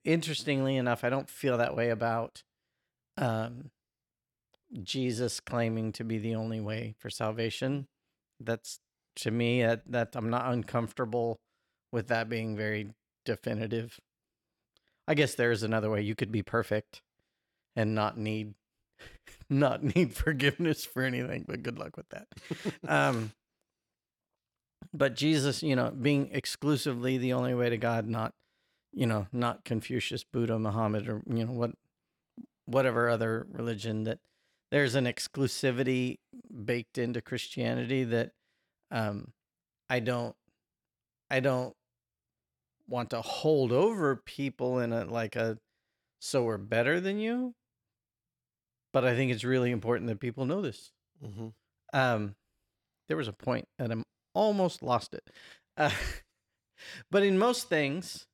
Interestingly 0.04 0.76
enough 0.76 1.04
i 1.04 1.08
don't 1.08 1.30
feel 1.30 1.58
that 1.58 1.76
way 1.76 1.90
about 1.90 2.42
um, 3.16 3.70
jesus 4.82 5.40
claiming 5.40 5.92
to 5.92 6.04
be 6.04 6.18
the 6.18 6.34
only 6.34 6.60
way 6.60 6.94
for 6.98 7.08
salvation. 7.08 7.86
That's 8.40 8.80
to 9.16 9.30
me 9.30 9.62
that, 9.62 9.90
that 9.90 10.10
i'm 10.14 10.28
not 10.28 10.52
uncomfortable 10.52 11.38
with 11.92 12.08
that 12.08 12.28
being 12.28 12.56
very 12.56 12.90
definitive. 13.24 13.98
I 15.08 15.14
guess 15.14 15.34
there 15.34 15.50
is 15.50 15.62
another 15.62 15.90
way. 15.90 16.02
You 16.02 16.14
could 16.14 16.32
be 16.32 16.42
perfect 16.42 17.02
and 17.74 17.94
not 17.94 18.18
need 18.18 18.54
not 19.50 19.82
need 19.96 20.14
forgiveness 20.14 20.84
for 20.84 21.02
anything 21.02 21.44
but 21.46 21.62
good 21.62 21.78
luck 21.78 21.96
with 21.96 22.08
that. 22.10 22.26
Um 22.88 23.32
but 24.92 25.14
jesus 25.14 25.62
you 25.62 25.76
know 25.76 25.90
being 25.90 26.28
exclusively 26.32 27.18
the 27.18 27.32
only 27.32 27.54
way 27.54 27.68
to 27.68 27.76
god 27.76 28.06
not 28.06 28.32
you 28.92 29.06
know 29.06 29.26
not 29.32 29.64
confucius 29.64 30.24
buddha 30.24 30.58
muhammad 30.58 31.08
or 31.08 31.22
you 31.26 31.44
know 31.44 31.52
what 31.52 31.72
whatever 32.66 33.08
other 33.08 33.46
religion 33.50 34.04
that 34.04 34.18
there's 34.70 34.94
an 34.94 35.04
exclusivity 35.04 36.18
baked 36.64 36.98
into 36.98 37.20
christianity 37.20 38.04
that 38.04 38.30
um 38.90 39.32
i 39.90 40.00
don't 40.00 40.34
i 41.30 41.40
don't 41.40 41.74
want 42.88 43.10
to 43.10 43.20
hold 43.20 43.72
over 43.72 44.16
people 44.16 44.78
in 44.78 44.92
a 44.92 45.04
like 45.04 45.36
a 45.36 45.58
so 46.20 46.44
we're 46.44 46.58
better 46.58 47.00
than 47.00 47.18
you 47.18 47.54
but 48.96 49.04
i 49.04 49.14
think 49.14 49.30
it's 49.30 49.44
really 49.44 49.70
important 49.70 50.08
that 50.08 50.18
people 50.20 50.46
know 50.46 50.62
this 50.62 50.90
Mm-hmm. 51.22 51.48
um 51.92 52.34
there 53.08 53.16
was 53.18 53.28
a 53.28 53.32
point 53.34 53.68
that 53.78 53.90
i'm 53.90 54.04
almost 54.34 54.82
lost 54.82 55.12
it 55.12 55.28
uh, 55.76 55.90
but 57.10 57.22
in 57.22 57.38
most 57.38 57.68
things 57.68 58.26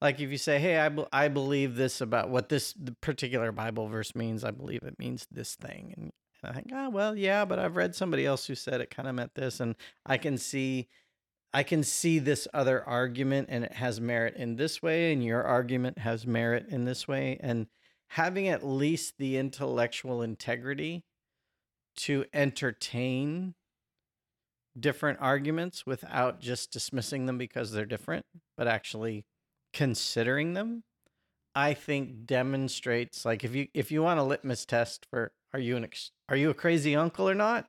like 0.00 0.18
if 0.18 0.30
you 0.30 0.38
say 0.38 0.58
hey 0.58 0.78
I, 0.78 0.88
be- 0.88 1.04
I 1.12 1.28
believe 1.28 1.76
this 1.76 2.00
about 2.00 2.30
what 2.30 2.48
this 2.48 2.74
particular 3.02 3.52
bible 3.52 3.88
verse 3.88 4.14
means 4.14 4.42
i 4.42 4.50
believe 4.50 4.84
it 4.84 4.98
means 4.98 5.26
this 5.30 5.54
thing 5.54 5.92
and, 5.98 6.12
and 6.42 6.50
i 6.50 6.54
think 6.54 6.70
ah 6.74 6.88
well 6.88 7.14
yeah 7.14 7.44
but 7.44 7.58
i've 7.58 7.76
read 7.76 7.94
somebody 7.94 8.24
else 8.24 8.46
who 8.46 8.54
said 8.54 8.80
it 8.80 8.88
kind 8.88 9.06
of 9.06 9.14
meant 9.14 9.34
this 9.34 9.60
and 9.60 9.74
i 10.06 10.16
can 10.16 10.38
see 10.38 10.88
i 11.52 11.62
can 11.62 11.82
see 11.82 12.18
this 12.18 12.48
other 12.54 12.82
argument 12.88 13.48
and 13.50 13.64
it 13.64 13.74
has 13.74 14.00
merit 14.00 14.34
in 14.36 14.56
this 14.56 14.82
way 14.82 15.12
and 15.12 15.22
your 15.22 15.42
argument 15.42 15.98
has 15.98 16.26
merit 16.26 16.66
in 16.70 16.86
this 16.86 17.06
way 17.06 17.38
and 17.42 17.66
having 18.10 18.48
at 18.48 18.66
least 18.66 19.14
the 19.18 19.36
intellectual 19.36 20.20
integrity 20.20 21.04
to 21.96 22.24
entertain 22.32 23.54
different 24.78 25.18
arguments 25.20 25.86
without 25.86 26.40
just 26.40 26.72
dismissing 26.72 27.26
them 27.26 27.38
because 27.38 27.72
they're 27.72 27.84
different, 27.84 28.24
but 28.56 28.66
actually 28.66 29.24
considering 29.72 30.54
them, 30.54 30.82
I 31.54 31.74
think 31.74 32.26
demonstrates 32.26 33.24
like 33.24 33.44
if 33.44 33.54
you 33.54 33.68
if 33.74 33.90
you 33.92 34.02
want 34.02 34.20
a 34.20 34.24
litmus 34.24 34.64
test 34.64 35.06
for 35.10 35.32
are 35.52 35.60
you 35.60 35.76
an 35.76 35.84
ex- 35.84 36.12
are 36.28 36.36
you 36.36 36.50
a 36.50 36.54
crazy 36.54 36.94
uncle 36.94 37.28
or 37.28 37.34
not? 37.34 37.66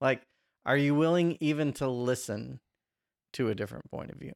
Like 0.00 0.22
are 0.66 0.76
you 0.76 0.94
willing 0.94 1.36
even 1.40 1.72
to 1.74 1.88
listen 1.88 2.60
to 3.34 3.48
a 3.48 3.54
different 3.54 3.90
point 3.90 4.10
of 4.10 4.18
view? 4.18 4.32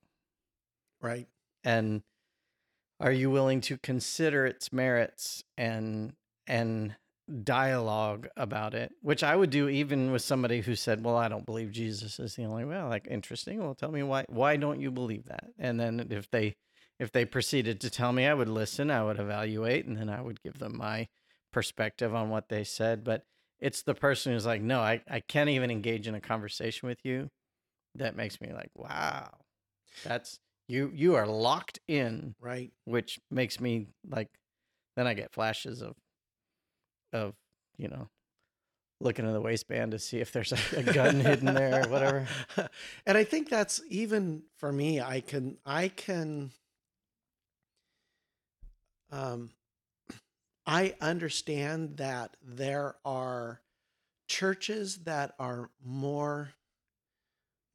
Right. 1.03 1.29
and 1.63 2.03
are 3.01 3.13
you 3.13 3.31
willing 3.31 3.61
to 3.63 3.79
consider 3.79 4.47
its 4.47 4.73
merits 4.73 5.43
and 5.57 6.15
and 6.47 6.95
dialogue 7.43 8.29
about 8.37 8.75
it? 8.75 8.93
Which 9.01 9.23
i 9.23 9.35
would 9.35 9.51
do 9.51 9.69
even 9.69 10.13
with 10.13 10.23
somebody 10.23 10.61
who 10.61 10.75
said 10.75 11.03
well 11.03 11.17
i 11.17 11.29
don't 11.29 11.47
believe 11.47 11.73
jesus 11.73 12.21
is 12.21 12.37
the 12.37 12.45
only 12.45 12.65
way. 12.65 12.81
Like 12.83 13.07
interesting. 13.11 13.63
Well 13.63 13.75
tell 13.75 13.91
me 13.91 14.03
why 14.03 14.25
why 14.29 14.57
don't 14.57 14.81
you 14.81 14.91
believe 14.91 15.27
that? 15.27 15.47
And 15.59 15.79
then 15.81 16.07
if 16.11 16.31
they 16.31 16.55
if 16.99 17.11
they 17.13 17.25
proceeded 17.25 17.81
to 17.81 17.91
tell 17.91 18.13
me 18.13 18.27
i 18.27 18.35
would 18.35 18.49
listen 18.49 18.91
i 18.91 19.03
would 19.03 19.19
evaluate 19.19 19.85
and 19.85 19.97
then 19.97 20.09
i 20.09 20.21
would 20.21 20.41
give 20.43 20.59
them 20.59 20.77
my 20.77 21.09
perspective 21.53 22.15
on 22.15 22.31
what 22.31 22.49
they 22.49 22.65
said. 22.65 23.05
But 23.05 23.25
it's 23.61 23.83
the 23.83 23.95
person 23.95 24.33
who's 24.33 24.47
like 24.47 24.63
no 24.63 24.81
i, 24.81 25.03
I 25.09 25.21
can't 25.21 25.51
even 25.51 25.71
engage 25.71 26.07
in 26.07 26.15
a 26.15 26.21
conversation 26.21 26.89
with 26.89 26.99
you. 27.05 27.31
That 27.97 28.17
makes 28.17 28.41
me 28.41 28.53
like 28.53 28.71
wow. 28.77 29.31
That's 30.05 30.39
you 30.69 30.91
you 30.95 31.15
are 31.15 31.27
locked 31.27 31.79
in 31.89 32.35
Right. 32.41 32.73
which 32.85 33.21
makes 33.31 33.61
me 33.61 33.89
like 34.09 34.29
then 34.97 35.07
i 35.07 35.15
get 35.15 35.33
flashes 35.33 35.83
of 35.83 35.95
of 37.13 37.35
you 37.77 37.89
know 37.89 38.09
looking 39.01 39.27
in 39.27 39.33
the 39.33 39.41
waistband 39.41 39.93
to 39.93 39.99
see 39.99 40.19
if 40.21 40.33
there's 40.33 40.53
a, 40.53 40.59
a 40.79 40.83
gun 40.83 41.21
hidden 41.21 41.53
there 41.53 41.85
or 41.85 41.89
whatever 41.91 42.27
and 43.07 43.19
I 43.19 43.25
think 43.25 43.51
that's 43.51 43.83
even 43.91 44.45
for 44.57 44.73
me, 44.73 45.01
I 45.01 45.21
can 45.21 45.59
I 45.67 45.89
can 45.89 46.53
um, 49.11 49.51
I 50.67 50.95
understand 51.01 51.99
that 51.99 52.37
there 52.43 52.97
are 53.05 53.61
churches 54.29 54.99
that 55.05 55.35
are 55.39 55.71
more 55.85 56.51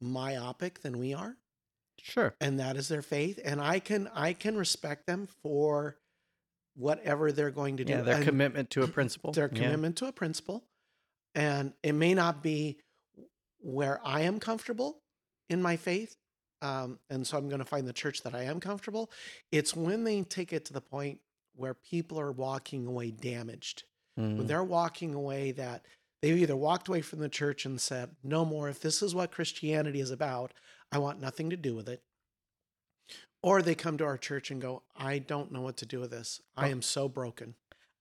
myopic 0.00 0.80
than 0.80 0.98
we 0.98 1.14
are 1.14 1.36
Sure. 2.02 2.34
and 2.40 2.58
that 2.60 2.76
is 2.76 2.88
their 2.88 3.02
faith 3.02 3.38
and 3.44 3.60
i 3.60 3.78
can 3.78 4.08
i 4.14 4.32
can 4.32 4.56
respect 4.56 5.06
them 5.06 5.26
for 5.42 5.96
whatever 6.76 7.32
they're 7.32 7.50
going 7.50 7.76
to 7.76 7.84
do 7.84 7.92
Yeah, 7.92 8.02
their 8.02 8.16
and 8.16 8.24
commitment 8.24 8.70
to 8.70 8.82
a 8.82 8.88
principle. 8.98 9.32
their 9.32 9.48
Yeah. 9.52 9.58
commitment 9.58 9.96
to 9.98 10.06
a 10.06 10.12
principle 10.12 10.64
and 11.34 11.72
it 11.82 11.92
may 11.92 12.14
not 12.14 12.42
be 12.42 12.78
where 13.58 14.00
i 14.04 14.22
am 14.22 14.38
comfortable 14.40 15.02
in 15.48 15.60
my 15.60 15.76
faith 15.76 16.16
um, 16.62 16.98
and 17.10 17.26
so 17.26 17.36
i'm 17.36 17.48
going 17.48 17.58
to 17.60 17.64
find 17.64 17.86
the 17.86 17.92
church 17.92 18.22
that 18.22 18.34
i 18.34 18.42
am 18.44 18.60
comfortable 18.60 19.10
it's 19.52 19.74
when 19.76 20.04
they 20.04 20.22
take 20.22 20.52
it 20.52 20.64
to 20.66 20.72
the 20.72 20.80
point 20.80 21.20
where 21.54 21.74
people 21.74 22.18
are 22.20 22.32
walking 22.32 22.86
away 22.86 23.10
damaged 23.10 23.84
when 24.16 24.36
Mm. 24.44 24.48
they're 24.48 24.64
walking 24.64 25.14
away 25.14 25.52
that 25.52 25.86
they've 26.20 26.36
either 26.36 26.56
walked 26.56 26.88
away 26.88 27.00
from 27.00 27.20
the 27.20 27.28
church 27.28 27.64
and 27.64 27.80
said 27.80 28.10
no 28.22 28.44
more 28.44 28.68
if 28.68 28.80
this 28.80 29.02
is 29.02 29.14
what 29.14 29.30
christianity 29.32 30.00
is 30.00 30.10
about 30.10 30.52
i 30.92 30.98
want 30.98 31.20
nothing 31.20 31.50
to 31.50 31.56
do 31.56 31.74
with 31.74 31.88
it. 31.88 32.02
Or 33.42 33.62
they 33.62 33.74
come 33.74 33.96
to 33.98 34.04
our 34.04 34.18
church 34.18 34.50
and 34.50 34.60
go 34.60 34.82
i 34.96 35.18
don't 35.18 35.50
know 35.52 35.62
what 35.62 35.76
to 35.78 35.86
do 35.86 36.00
with 36.00 36.10
this. 36.10 36.40
I 36.56 36.68
Oh. 36.68 36.72
am 36.72 36.82
so 36.82 37.08
broken. 37.08 37.54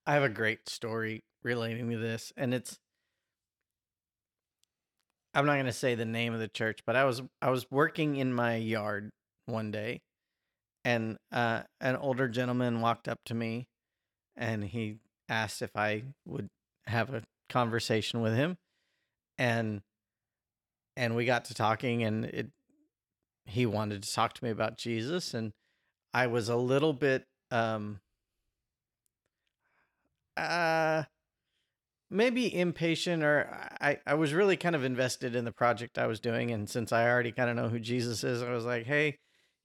I 0.06 0.14
have 0.14 0.24
a 0.24 0.30
great 0.30 0.68
story 0.68 1.24
relating 1.44 1.90
to 1.90 1.98
this, 1.98 2.34
and 2.36 2.54
it's 2.54 2.80
I'm 5.34 5.46
not 5.46 5.54
going 5.54 5.66
to 5.68 5.72
say 5.72 5.96
the 5.96 6.06
name 6.06 6.34
of 6.34 6.40
the 6.40 6.48
church, 6.48 6.80
but 6.86 6.96
I 6.96 7.06
was 7.06 7.22
I 7.42 7.50
was 7.52 7.70
working 7.72 8.16
in 8.16 8.34
my 8.34 8.56
yard 8.56 9.12
one 9.46 9.72
day, 9.72 10.02
and 10.84 11.18
uh, 11.32 11.64
an 11.80 11.96
older 11.96 12.28
gentleman 12.28 12.82
walked 12.82 13.08
up 13.08 13.20
to 13.26 13.34
me, 13.36 13.68
and 14.36 14.64
he 14.64 14.98
asked 15.30 15.62
if 15.62 15.76
I 15.76 16.04
would 16.26 16.50
have 16.88 17.14
a 17.14 17.24
conversation 17.48 18.22
with 18.22 18.36
him, 18.36 18.58
and 19.38 19.82
and 20.98 21.16
we 21.16 21.26
got 21.26 21.46
to 21.46 21.54
talking, 21.54 22.04
and 22.04 22.26
it 22.26 22.50
he 23.50 23.66
wanted 23.66 24.04
to 24.04 24.14
talk 24.14 24.34
to 24.34 24.44
me 24.44 24.50
about 24.50 24.78
Jesus, 24.78 25.34
and 25.34 25.52
I 26.14 26.28
was 26.28 26.50
a 26.50 26.56
little 26.56 26.94
bit 26.94 27.26
um 27.52 28.00
uh 30.38 31.04
maybe 32.12 32.56
impatient 32.56 33.24
or 33.24 33.50
I, 33.82 34.00
I 34.06 34.16
was 34.16 34.34
really 34.34 34.58
kind 34.58 34.76
of 34.76 34.84
invested 34.84 35.36
in 35.36 35.46
the 35.46 35.52
project 35.52 35.98
I 35.98 36.08
was 36.08 36.20
doing 36.20 36.52
and 36.52 36.70
since 36.70 36.92
I 36.92 37.08
already 37.10 37.32
kind 37.32 37.50
of 37.50 37.56
know 37.56 37.70
who 37.70 37.80
Jesus 37.80 38.24
is, 38.24 38.42
I 38.42 38.52
was 38.52 38.66
like, 38.66 38.86
hey, 38.86 39.18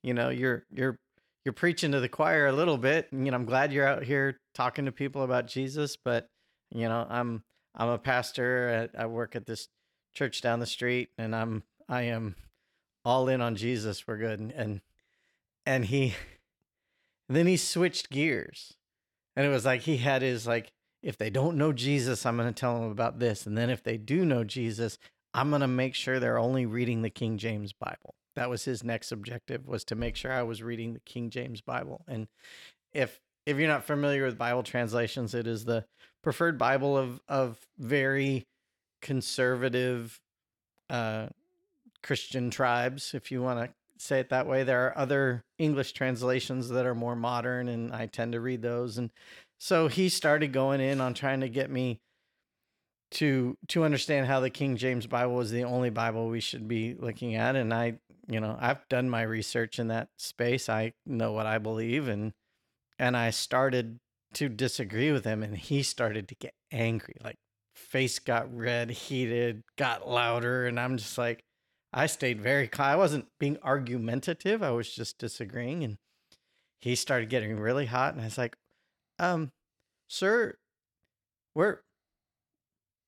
you 0.03 0.13
know, 0.13 0.29
you're 0.29 0.65
you're 0.71 0.97
you're 1.43 1.53
preaching 1.53 1.91
to 1.91 1.99
the 1.99 2.09
choir 2.09 2.47
a 2.47 2.51
little 2.51 2.77
bit. 2.77 3.11
And, 3.11 3.25
you 3.25 3.31
know, 3.31 3.35
I'm 3.35 3.45
glad 3.45 3.71
you're 3.71 3.87
out 3.87 4.03
here 4.03 4.39
talking 4.55 4.85
to 4.85 4.91
people 4.91 5.23
about 5.23 5.47
Jesus, 5.47 5.95
but 6.03 6.27
you 6.71 6.87
know, 6.89 7.05
I'm 7.09 7.43
I'm 7.75 7.89
a 7.89 7.97
pastor. 7.97 8.89
I, 8.95 9.03
I 9.03 9.05
work 9.07 9.35
at 9.35 9.45
this 9.45 9.67
church 10.13 10.41
down 10.41 10.59
the 10.59 10.65
street 10.65 11.09
and 11.17 11.35
I'm 11.35 11.63
I 11.89 12.03
am 12.03 12.35
all 13.05 13.29
in 13.29 13.39
on 13.39 13.55
Jesus. 13.55 14.05
We're 14.07 14.17
good. 14.17 14.39
And 14.39 14.51
and, 14.51 14.81
and 15.65 15.85
he 15.85 16.15
then 17.29 17.47
he 17.47 17.57
switched 17.57 18.09
gears. 18.09 18.73
And 19.35 19.45
it 19.45 19.49
was 19.49 19.65
like 19.65 19.81
he 19.81 19.97
had 19.97 20.21
his 20.21 20.47
like, 20.47 20.71
if 21.03 21.17
they 21.17 21.29
don't 21.29 21.57
know 21.57 21.71
Jesus, 21.71 22.25
I'm 22.25 22.37
going 22.37 22.51
to 22.51 22.59
tell 22.59 22.79
them 22.79 22.89
about 22.89 23.19
this. 23.19 23.45
And 23.45 23.57
then 23.57 23.69
if 23.69 23.83
they 23.83 23.97
do 23.97 24.25
know 24.25 24.43
Jesus, 24.43 24.97
I'm 25.33 25.49
going 25.49 25.61
to 25.61 25.67
make 25.67 25.93
sure 25.93 26.19
they're 26.19 26.39
only 26.39 26.65
reading 26.65 27.01
the 27.01 27.09
King 27.09 27.37
James 27.37 27.73
Bible. 27.73 28.15
That 28.35 28.49
was 28.49 28.65
his 28.65 28.83
next 28.83 29.11
objective 29.11 29.67
was 29.67 29.83
to 29.85 29.95
make 29.95 30.15
sure 30.15 30.31
I 30.31 30.43
was 30.43 30.63
reading 30.63 30.93
the 30.93 30.99
King 31.01 31.29
James 31.29 31.61
Bible. 31.61 32.03
And 32.07 32.27
if 32.93 33.19
if 33.45 33.57
you're 33.57 33.67
not 33.67 33.83
familiar 33.83 34.25
with 34.25 34.37
Bible 34.37 34.63
translations, 34.63 35.35
it 35.35 35.45
is 35.45 35.65
the 35.65 35.85
preferred 36.23 36.57
Bible 36.57 36.97
of 36.97 37.21
of 37.27 37.59
very 37.77 38.47
conservative 39.01 40.19
uh 40.89 41.27
Christian 42.05 42.51
tribes, 42.51 43.15
if 43.15 43.31
you 43.31 43.41
want 43.41 43.59
to 43.59 43.73
say 43.97 44.19
it 44.19 44.29
that 44.29 44.45
way. 44.47 44.63
There 44.63 44.85
are 44.85 44.97
other 44.97 45.43
English 45.57 45.93
translations 45.93 46.69
that 46.69 46.85
are 46.85 46.93
more 46.93 47.15
modern, 47.15 47.67
and 47.67 47.93
I 47.93 48.05
tend 48.05 48.33
to 48.33 48.39
read 48.39 48.61
those. 48.61 48.97
And 48.97 49.09
so 49.57 49.87
he 49.87 50.09
started 50.09 50.53
going 50.53 50.81
in 50.81 51.01
on 51.01 51.13
trying 51.13 51.41
to 51.41 51.49
get 51.49 51.69
me 51.69 51.99
to 53.11 53.57
to 53.69 53.83
understand 53.85 54.27
how 54.27 54.39
the 54.39 54.49
King 54.49 54.77
James 54.77 55.07
Bible 55.07 55.35
was 55.35 55.49
the 55.49 55.63
only 55.63 55.89
Bible 55.89 56.27
we 56.27 56.41
should 56.41 56.67
be 56.67 56.93
looking 56.93 57.35
at. 57.35 57.55
And 57.55 57.73
I, 57.73 57.99
you 58.27 58.39
know, 58.39 58.57
I've 58.59 58.87
done 58.89 59.09
my 59.09 59.21
research 59.21 59.79
in 59.79 59.87
that 59.87 60.09
space. 60.17 60.69
I 60.69 60.93
know 61.05 61.31
what 61.31 61.45
I 61.45 61.57
believe, 61.57 62.07
and 62.07 62.33
and 62.99 63.15
I 63.15 63.29
started 63.31 63.97
to 64.33 64.49
disagree 64.49 65.11
with 65.11 65.23
him, 65.25 65.41
and 65.41 65.57
he 65.57 65.81
started 65.81 66.27
to 66.27 66.35
get 66.35 66.53
angry, 66.71 67.15
like 67.23 67.37
face 67.73 68.19
got 68.19 68.53
red, 68.53 68.89
heated, 68.91 69.63
got 69.77 70.07
louder, 70.07 70.67
and 70.67 70.79
I'm 70.79 70.97
just 70.97 71.17
like. 71.17 71.44
I 71.97 72.07
stayed 72.07 72.41
very 72.41 72.67
calm. 72.67 72.87
I 72.87 72.95
wasn't 72.97 73.27
being 73.39 73.57
argumentative. 73.63 74.61
I 74.61 74.71
was 74.71 74.93
just 74.93 75.17
disagreeing. 75.17 75.81
And 75.81 75.97
he 76.81 76.93
started 76.93 77.29
getting 77.29 77.57
really 77.57 77.85
hot. 77.85 78.13
And 78.13 78.21
I 78.21 78.25
was 78.25 78.37
like, 78.37 78.57
um, 79.17 79.51
sir, 80.09 80.57
we're, 81.55 81.79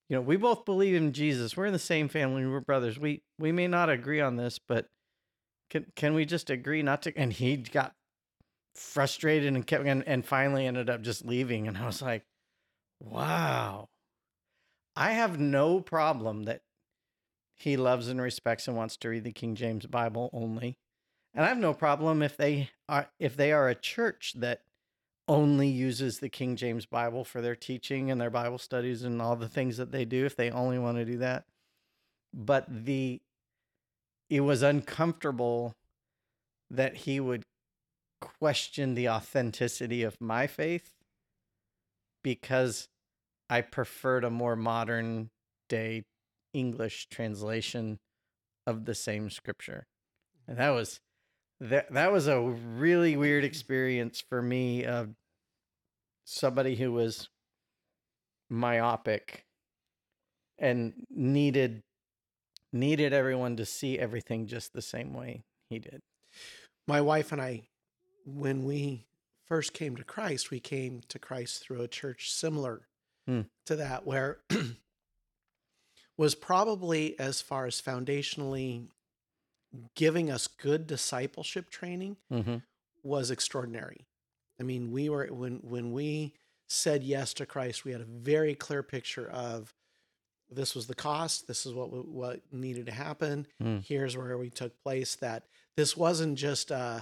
you 0.07 0.15
know, 0.15 0.21
we 0.21 0.37
both 0.37 0.63
believe 0.63 0.95
in 0.95 1.11
Jesus. 1.11 1.57
We're 1.57 1.65
in 1.65 1.73
the 1.73 1.79
same 1.79 2.07
family. 2.07 2.45
We're 2.45 2.61
brothers. 2.61 2.97
We, 2.97 3.23
we 3.37 3.51
may 3.51 3.67
not 3.67 3.89
agree 3.89 4.21
on 4.21 4.37
this, 4.37 4.57
but 4.57 4.87
can, 5.69 5.87
can 5.97 6.13
we 6.13 6.23
just 6.23 6.49
agree 6.49 6.81
not 6.81 7.01
to? 7.01 7.17
And 7.17 7.33
he 7.33 7.57
got 7.57 7.91
frustrated 8.73 9.53
and 9.53 9.67
kept, 9.67 9.85
and, 9.85 10.01
and 10.07 10.25
finally 10.25 10.65
ended 10.65 10.89
up 10.89 11.01
just 11.01 11.25
leaving. 11.25 11.67
And 11.67 11.77
I 11.77 11.85
was 11.85 12.01
like, 12.01 12.23
wow, 13.01 13.89
I 14.95 15.11
have 15.11 15.37
no 15.37 15.81
problem 15.81 16.43
that 16.43 16.61
he 17.57 17.75
loves 17.75 18.07
and 18.07 18.21
respects 18.21 18.67
and 18.67 18.77
wants 18.77 18.97
to 18.97 19.09
read 19.09 19.23
the 19.23 19.31
King 19.31 19.55
James 19.55 19.85
Bible 19.85 20.29
only. 20.31 20.77
And 21.33 21.43
I 21.43 21.49
have 21.49 21.57
no 21.57 21.73
problem 21.73 22.21
if 22.21 22.37
they 22.37 22.69
are 22.87 23.09
if 23.19 23.35
they 23.35 23.51
are 23.51 23.67
a 23.67 23.75
church 23.75 24.33
that 24.37 24.61
only 25.27 25.67
uses 25.67 26.19
the 26.19 26.29
King 26.29 26.55
James 26.55 26.85
Bible 26.85 27.23
for 27.23 27.41
their 27.41 27.55
teaching 27.55 28.09
and 28.09 28.19
their 28.21 28.29
Bible 28.29 28.57
studies 28.57 29.03
and 29.03 29.21
all 29.21 29.35
the 29.35 29.49
things 29.49 29.77
that 29.77 29.91
they 29.91 30.05
do 30.05 30.25
if 30.25 30.35
they 30.35 30.49
only 30.49 30.79
want 30.79 30.97
to 30.97 31.05
do 31.05 31.17
that. 31.17 31.45
But 32.33 32.65
the 32.69 33.21
it 34.29 34.41
was 34.41 34.61
uncomfortable 34.61 35.73
that 36.69 36.95
he 36.95 37.19
would 37.19 37.43
question 38.19 38.93
the 38.93 39.09
authenticity 39.09 40.03
of 40.03 40.19
my 40.19 40.47
faith 40.47 40.93
because 42.23 42.87
I 43.49 43.61
preferred 43.61 44.23
a 44.23 44.29
more 44.29 44.55
modern 44.55 45.29
day 45.69 46.03
English 46.57 47.07
translation 47.09 47.99
of 48.65 48.85
the 48.85 48.95
same 48.95 49.29
scripture. 49.29 49.85
And 50.47 50.57
that 50.57 50.71
was 50.71 50.99
that 51.59 51.91
that 51.93 52.11
was 52.11 52.27
a 52.27 52.39
really 52.41 53.15
weird 53.15 53.43
experience 53.43 54.23
for 54.27 54.41
me 54.41 54.85
of 54.85 55.09
somebody 56.25 56.75
who 56.75 56.91
was 56.91 57.29
myopic 58.49 59.45
and 60.57 60.93
needed 61.09 61.83
needed 62.73 63.13
everyone 63.13 63.55
to 63.57 63.65
see 63.65 63.97
everything 63.99 64.47
just 64.47 64.73
the 64.73 64.81
same 64.81 65.13
way 65.13 65.43
he 65.69 65.79
did. 65.79 66.01
my 66.87 67.01
wife 67.01 67.31
and 67.31 67.41
i 67.41 67.61
when 68.25 68.63
we 68.65 69.05
first 69.47 69.73
came 69.73 69.95
to 69.95 70.03
christ 70.03 70.51
we 70.51 70.59
came 70.59 71.01
to 71.07 71.17
christ 71.19 71.61
through 71.63 71.81
a 71.81 71.87
church 71.87 72.31
similar 72.31 72.87
Hmm. 73.27 73.41
to 73.65 73.75
that 73.75 74.05
where 74.07 74.37
was 76.17 76.35
probably 76.35 77.17
as 77.19 77.41
far 77.41 77.65
as 77.65 77.81
foundationally 77.81 78.87
giving 79.95 80.31
us 80.31 80.47
good 80.47 80.87
discipleship 80.87 81.69
training 81.69 82.17
Mm-hmm. 82.31 82.57
was 83.03 83.29
extraordinary. 83.31 84.07
I 84.59 84.63
mean, 84.63 84.91
we 84.91 85.09
were 85.09 85.27
when 85.27 85.57
when 85.57 85.91
we 85.91 86.33
said 86.67 87.03
yes 87.03 87.33
to 87.35 87.45
Christ, 87.45 87.85
we 87.85 87.91
had 87.91 88.01
a 88.01 88.05
very 88.05 88.55
clear 88.55 88.83
picture 88.83 89.29
of 89.29 89.73
this 90.49 90.73
was 90.73 90.87
the 90.87 90.95
cost, 90.95 91.47
this 91.47 91.65
is 91.65 91.73
what 91.73 92.07
what 92.07 92.41
needed 92.51 92.85
to 92.87 92.91
happen. 92.91 93.45
Mm. 93.61 93.85
Here's 93.85 94.17
where 94.17 94.37
we 94.37 94.49
took 94.49 94.81
place. 94.81 95.15
That 95.15 95.43
this 95.75 95.95
wasn't 95.95 96.37
just 96.37 96.71
uh, 96.71 97.01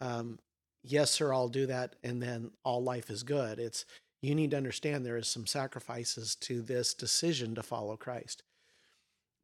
um, 0.00 0.38
yes, 0.82 1.10
sir, 1.12 1.32
I'll 1.32 1.48
do 1.48 1.66
that, 1.66 1.96
and 2.02 2.22
then 2.22 2.50
all 2.64 2.82
life 2.82 3.08
is 3.08 3.22
good. 3.22 3.58
It's 3.58 3.84
you 4.22 4.34
need 4.34 4.50
to 4.52 4.56
understand 4.56 5.04
there 5.04 5.16
is 5.16 5.28
some 5.28 5.46
sacrifices 5.46 6.34
to 6.36 6.62
this 6.62 6.94
decision 6.94 7.54
to 7.54 7.62
follow 7.62 7.96
Christ. 7.96 8.42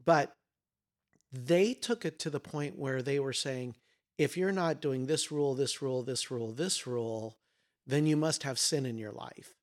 But 0.04 0.34
they 1.30 1.74
took 1.74 2.04
it 2.04 2.18
to 2.20 2.30
the 2.30 2.40
point 2.40 2.78
where 2.78 3.02
they 3.02 3.18
were 3.20 3.32
saying, 3.32 3.76
if 4.18 4.36
you're 4.36 4.52
not 4.52 4.80
doing 4.80 5.06
this 5.06 5.30
rule, 5.32 5.54
this 5.54 5.80
rule, 5.82 6.02
this 6.02 6.30
rule, 6.30 6.52
this 6.52 6.86
rule, 6.86 7.36
then 7.86 8.06
you 8.06 8.16
must 8.16 8.42
have 8.42 8.58
sin 8.58 8.84
in 8.86 8.98
your 8.98 9.12
life. 9.12 9.54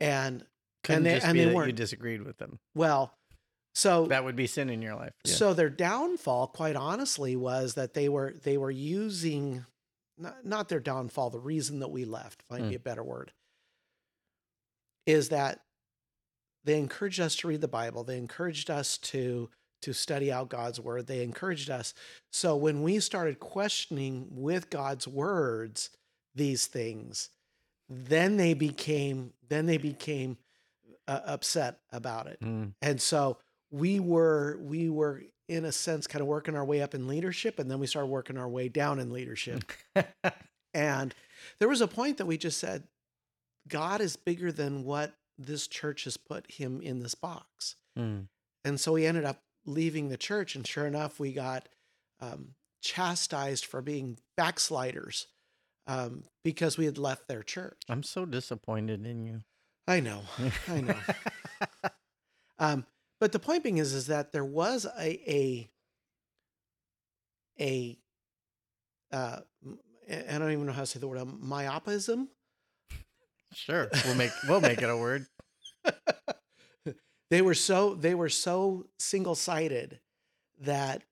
And 0.00 0.44
Couldn't 0.84 1.04
they- 1.04 1.14
just 1.14 1.26
and 1.26 1.38
they 1.38 1.52
weren't. 1.54 1.68
You 1.68 1.72
disagreed 1.72 2.22
with 2.22 2.38
them. 2.38 2.58
well, 2.74 3.16
so 3.74 4.06
That 4.06 4.24
would 4.24 4.36
be 4.36 4.46
sin 4.46 4.68
in 4.68 4.82
your 4.82 4.96
life. 4.96 5.14
Yeah. 5.24 5.32
so 5.34 5.54
their 5.54 5.70
downfall, 5.70 6.48
quite 6.48 6.76
honestly, 6.76 7.36
was 7.36 7.74
that 7.74 7.94
they 7.94 8.08
were 8.08 8.32
they 8.42 8.58
were 8.58 8.70
using 8.70 9.64
not, 10.18 10.44
not 10.44 10.68
their 10.68 10.80
downfall, 10.80 11.30
the 11.30 11.38
reason 11.40 11.78
that 11.80 11.88
we 11.88 12.04
left 12.04 12.42
might 12.50 12.62
Mm. 12.62 12.68
be 12.70 12.74
a 12.74 12.78
better 12.80 13.02
word, 13.02 13.32
is 15.06 15.30
that 15.30 15.60
they 16.64 16.78
encouraged 16.78 17.20
us 17.20 17.36
to 17.36 17.48
read 17.48 17.60
the 17.60 17.68
Bible. 17.68 18.04
They 18.04 18.18
encouraged 18.18 18.70
us 18.70 18.98
to 18.98 19.50
to 19.82 19.92
study 19.92 20.30
out 20.30 20.48
God's 20.48 20.78
word. 20.80 21.08
They 21.08 21.24
encouraged 21.24 21.68
us. 21.68 21.92
So 22.30 22.54
when 22.54 22.82
we 22.82 23.00
started 23.00 23.40
questioning 23.40 24.28
with 24.30 24.70
God's 24.70 25.08
words 25.08 25.90
these 26.36 26.66
things, 26.66 27.30
then 27.88 28.36
they 28.36 28.54
became 28.54 29.32
then 29.48 29.66
they 29.66 29.78
became 29.78 30.38
uh, 31.08 31.20
upset 31.26 31.80
about 31.90 32.28
it. 32.28 32.38
Mm. 32.40 32.74
And 32.80 33.00
so 33.00 33.38
we 33.70 34.00
were 34.00 34.58
we 34.62 34.88
were 34.88 35.22
in 35.48 35.64
a 35.64 35.72
sense 35.72 36.06
kind 36.06 36.22
of 36.22 36.28
working 36.28 36.56
our 36.56 36.64
way 36.64 36.80
up 36.80 36.94
in 36.94 37.08
leadership 37.08 37.58
and 37.58 37.70
then 37.70 37.78
we 37.78 37.86
started 37.86 38.06
working 38.06 38.38
our 38.38 38.48
way 38.48 38.68
down 38.68 39.00
in 39.00 39.12
leadership. 39.12 39.64
and 40.74 41.14
there 41.58 41.68
was 41.68 41.80
a 41.80 41.88
point 41.88 42.18
that 42.18 42.26
we 42.26 42.38
just 42.38 42.58
said 42.58 42.84
God 43.68 44.00
is 44.00 44.16
bigger 44.16 44.52
than 44.52 44.84
what 44.84 45.14
this 45.38 45.66
church 45.66 46.04
has 46.04 46.16
put 46.16 46.50
him 46.50 46.80
in 46.80 47.00
this 47.00 47.14
box. 47.14 47.76
Mm. 47.98 48.28
And 48.64 48.80
so 48.80 48.92
we 48.92 49.06
ended 49.06 49.24
up 49.24 49.42
leaving 49.64 50.08
the 50.08 50.16
church 50.16 50.54
and 50.54 50.66
sure 50.66 50.86
enough 50.86 51.20
we 51.20 51.32
got 51.32 51.68
um, 52.20 52.54
chastised 52.80 53.64
for 53.64 53.80
being 53.80 54.18
backsliders 54.36 55.26
um, 55.86 56.24
because 56.44 56.76
we 56.76 56.84
had 56.84 56.98
left 56.98 57.28
their 57.28 57.42
church. 57.42 57.80
I'm 57.88 58.02
so 58.02 58.24
disappointed 58.24 59.06
in 59.06 59.24
you. 59.24 59.42
I 59.86 60.00
know. 60.00 60.22
I 60.68 60.80
know. 60.80 60.98
Um, 62.62 62.86
but 63.18 63.32
the 63.32 63.40
point 63.40 63.64
being 63.64 63.78
is, 63.78 63.92
is 63.92 64.06
that 64.06 64.30
there 64.30 64.44
was 64.44 64.86
a 64.96 65.30
a 65.30 65.70
a 67.60 67.98
uh, 69.12 69.40
I 70.08 70.38
don't 70.38 70.52
even 70.52 70.66
know 70.66 70.72
how 70.72 70.82
to 70.82 70.86
say 70.86 71.00
the 71.00 71.08
word 71.08 71.18
um, 71.18 71.40
myopism. 71.44 72.28
Sure, 73.54 73.88
we'll 74.04 74.14
make 74.14 74.32
we'll 74.48 74.60
make 74.60 74.82
it 74.82 74.88
a 74.90 74.96
word. 74.96 75.26
they 77.30 77.42
were 77.42 77.54
so 77.54 77.94
they 77.94 78.14
were 78.14 78.28
so 78.28 78.86
single 78.98 79.34
sided 79.34 80.00
that 80.60 81.02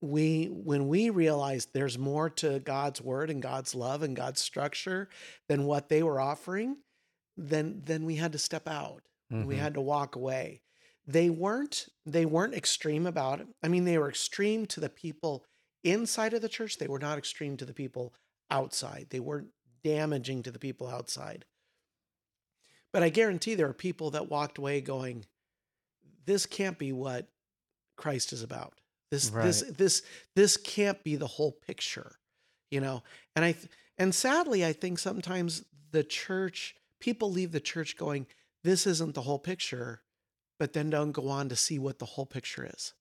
we 0.00 0.46
when 0.46 0.88
we 0.88 1.10
realized 1.10 1.70
there's 1.72 1.98
more 1.98 2.28
to 2.28 2.60
God's 2.60 3.00
word 3.00 3.30
and 3.30 3.42
God's 3.42 3.74
love 3.74 4.02
and 4.02 4.14
God's 4.14 4.40
structure 4.40 5.08
than 5.48 5.64
what 5.64 5.88
they 5.88 6.02
were 6.02 6.20
offering, 6.20 6.76
then 7.36 7.82
then 7.84 8.04
we 8.04 8.16
had 8.16 8.32
to 8.32 8.38
step 8.38 8.68
out. 8.68 9.02
we 9.30 9.56
Mhm. 9.56 9.58
had 9.58 9.74
to 9.74 9.80
walk 9.80 10.14
away 10.16 10.60
they 11.06 11.28
weren't 11.30 11.88
they 12.06 12.24
weren't 12.26 12.54
extreme 12.54 13.06
about 13.06 13.40
it 13.40 13.48
i 13.62 13.68
mean 13.68 13.84
they 13.84 13.98
were 13.98 14.08
extreme 14.08 14.66
to 14.66 14.80
the 14.80 14.88
people 14.88 15.44
inside 15.82 16.34
of 16.34 16.42
the 16.42 16.48
church 16.48 16.78
they 16.78 16.86
were 16.86 17.00
not 17.00 17.18
extreme 17.18 17.56
to 17.56 17.64
the 17.64 17.74
people 17.74 18.14
outside 18.50 19.06
they 19.10 19.18
weren't 19.20 19.48
damaging 19.84 20.42
to 20.42 20.50
the 20.50 20.58
people 20.58 20.88
outside. 20.88 21.44
But 22.92 23.02
i 23.02 23.08
guarantee 23.08 23.54
there 23.54 23.68
are 23.68 23.74
people 23.74 24.10
that 24.12 24.30
walked 24.30 24.58
away 24.58 24.80
going 24.80 25.26
this 26.26 26.46
can't 26.46 26.78
be 26.78 26.92
what 26.92 27.28
christ 27.96 28.32
is 28.32 28.42
about. 28.42 28.74
This 29.10 29.30
this 29.44 29.62
this 29.62 30.02
this 30.34 30.56
can't 30.56 31.02
be 31.04 31.16
the 31.16 31.26
whole 31.26 31.52
picture 31.52 32.18
you 32.74 32.80
know? 32.80 33.02
And 33.36 33.44
i 33.44 33.52
th- 33.52 33.68
and 33.98 34.14
sadly 34.14 34.64
i 34.64 34.72
think 34.72 34.98
sometimes 34.98 35.64
the 35.92 36.02
church 36.02 36.74
people 37.00 37.30
leave 37.30 37.52
the 37.52 37.60
church 37.60 37.96
going 37.96 38.26
this 38.64 38.86
isn't 38.86 39.14
the 39.14 39.22
whole 39.22 39.38
picture 39.38 40.02
but 40.58 40.72
then 40.72 40.90
don't 40.90 41.12
go 41.12 41.28
on 41.28 41.48
to 41.48 41.56
see 41.56 41.78
what 41.78 41.98
the 41.98 42.04
whole 42.04 42.26
picture 42.26 42.68
is. 42.74 42.94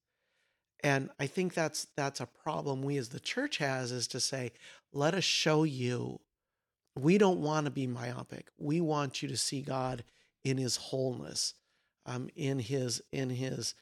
And 0.84 1.10
i 1.20 1.26
think 1.26 1.54
that's 1.54 1.88
that's 1.96 2.22
a 2.22 2.28
problem 2.28 2.84
we 2.84 2.98
as 2.98 3.10
the 3.10 3.20
church 3.20 3.58
has 3.58 3.92
is 3.92 4.08
to 4.10 4.20
say 4.20 4.52
let 4.92 5.16
us 5.16 5.24
show 5.24 5.64
you 5.64 6.20
we 6.96 7.18
don't 7.18 7.40
want 7.40 7.66
to 7.66 7.72
be 7.72 7.88
myopic 7.88 8.48
we 8.58 8.80
want 8.82 9.22
you 9.22 9.28
to 9.30 9.38
see 9.38 9.62
god 9.62 10.04
in 10.44 10.58
his 10.58 10.76
wholeness 10.78 11.54
um, 12.06 12.30
in 12.36 12.60
his 12.60 13.02
in 13.12 13.30
his 13.30 13.74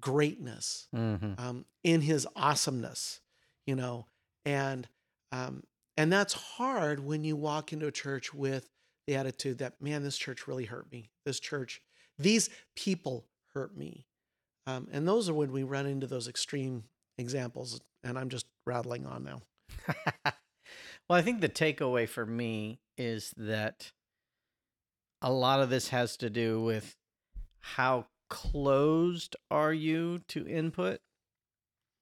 greatness 0.00 0.88
Mhm. 0.94 1.38
um, 1.38 1.64
in 1.82 2.00
his 2.00 2.26
awesomeness, 2.36 3.20
you 3.66 3.74
know, 3.76 4.06
and 4.44 4.88
um, 5.32 5.62
and 5.96 6.12
that's 6.12 6.32
hard 6.34 7.00
when 7.00 7.24
you 7.24 7.36
walk 7.36 7.72
into 7.72 7.86
a 7.86 7.92
church 7.92 8.34
with 8.34 8.68
the 9.06 9.14
attitude 9.16 9.58
that 9.58 9.80
man, 9.80 10.02
this 10.02 10.16
church 10.18 10.46
really 10.48 10.64
hurt 10.64 10.90
me. 10.90 11.10
This 11.24 11.38
church, 11.40 11.80
these 12.18 12.50
people 12.76 13.26
hurt 13.54 13.76
me, 13.76 14.06
um, 14.66 14.88
and 14.92 15.06
those 15.06 15.28
are 15.28 15.34
when 15.34 15.52
we 15.52 15.62
run 15.62 15.86
into 15.86 16.06
those 16.06 16.28
extreme 16.28 16.84
examples. 17.18 17.80
And 18.02 18.18
I'm 18.18 18.28
just 18.28 18.46
rattling 18.66 19.06
on 19.06 19.24
now. 19.24 19.42
well, 21.08 21.18
I 21.18 21.22
think 21.22 21.40
the 21.40 21.48
takeaway 21.48 22.08
for 22.08 22.24
me 22.24 22.80
is 22.96 23.32
that 23.36 23.92
a 25.20 25.32
lot 25.32 25.60
of 25.60 25.70
this 25.70 25.88
has 25.88 26.16
to 26.18 26.30
do 26.30 26.62
with 26.62 26.96
how 27.60 28.06
closed 28.30 29.36
are 29.50 29.72
you 29.72 30.20
to 30.28 30.46
input 30.46 31.00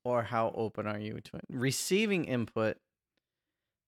or 0.05 0.25
how 0.25 0.53
open 0.57 0.87
are 0.87 0.99
you 0.99 1.21
to 1.21 1.37
it. 1.37 1.45
Receiving 1.49 2.25
input 2.25 2.79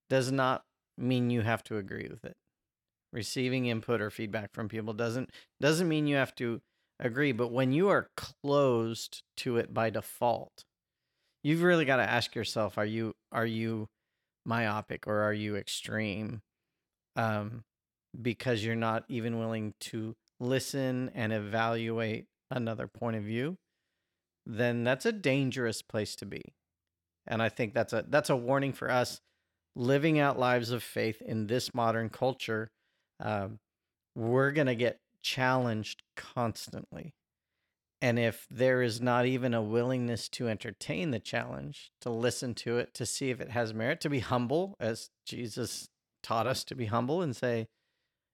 does 0.09 0.31
not 0.31 0.63
mean 0.97 1.31
you 1.31 1.43
have 1.43 1.63
to 1.65 1.79
agree 1.79 2.09
with 2.09 2.25
it. 2.25 2.37
Receiving 3.13 3.67
input 3.67 4.01
or 4.01 4.11
feedback 4.11 4.53
from 4.53 4.69
people 4.69 4.93
doesn't 4.93 5.31
doesn't 5.61 5.89
mean 5.89 6.07
you 6.07 6.17
have 6.17 6.35
to 6.37 6.61
agree, 6.99 7.33
but 7.33 7.53
when 7.53 7.73
you 7.73 7.89
are 7.89 8.11
closed 8.17 9.23
to 9.39 9.57
it 9.57 9.73
by 9.73 9.91
default, 9.91 10.65
you've 11.43 11.63
really 11.63 11.85
got 11.85 11.97
to 11.97 12.03
ask 12.09 12.35
yourself 12.35 12.77
are 12.77 12.87
you 12.87 13.15
are 13.33 13.47
you 13.47 13.89
myopic 14.45 15.07
or 15.07 15.21
are 15.21 15.33
you 15.33 15.57
extreme 15.57 16.43
um 17.17 17.65
because 18.21 18.65
you're 18.65 18.77
not 18.77 19.05
even 19.09 19.39
willing 19.39 19.75
to 19.81 20.15
listen 20.39 21.11
and 21.15 21.33
evaluate 21.33 22.27
another 22.51 22.87
point 22.87 23.17
of 23.17 23.23
view 23.23 23.57
then 24.47 24.85
that's 24.85 25.07
a 25.07 25.13
dangerous 25.13 25.81
place 25.81 26.15
to 26.17 26.27
be. 26.27 26.55
And 27.27 27.43
i 27.43 27.49
think 27.49 27.73
that's 27.73 27.93
a 27.93 28.05
that's 28.09 28.31
a 28.31 28.37
warning 28.37 28.73
for 28.73 28.91
us 28.91 29.21
living 29.75 30.19
out 30.19 30.39
lives 30.39 30.71
of 30.71 30.83
faith 30.83 31.23
in 31.23 31.47
this 31.47 31.75
modern 31.75 32.11
culture 32.11 32.71
um, 33.21 33.59
we're 34.15 34.53
going 34.53 34.67
to 34.67 34.75
get 34.75 35.01
challenged 35.23 36.03
constantly 36.17 37.15
and 38.03 38.19
if 38.19 38.47
there 38.51 38.83
is 38.83 39.01
not 39.01 39.27
even 39.27 39.55
a 39.55 39.63
willingness 39.63 40.29
to 40.31 40.49
entertain 40.49 41.11
the 41.11 41.21
challenge, 41.21 41.91
to 42.01 42.11
listen 42.11 42.55
to 42.55 42.79
it, 42.79 42.95
to 42.95 43.07
see 43.07 43.31
if 43.31 43.41
it 43.41 43.51
has 43.51 43.73
merit, 43.73 44.01
to 44.03 44.11
be 44.11 44.21
humble, 44.21 44.77
as 44.79 45.11
Jesus 45.25 45.89
taught 46.23 46.47
us 46.47 46.65
to 46.65 46.75
be 46.75 46.87
humble 46.87 47.23
and 47.23 47.35
say, 47.35 47.69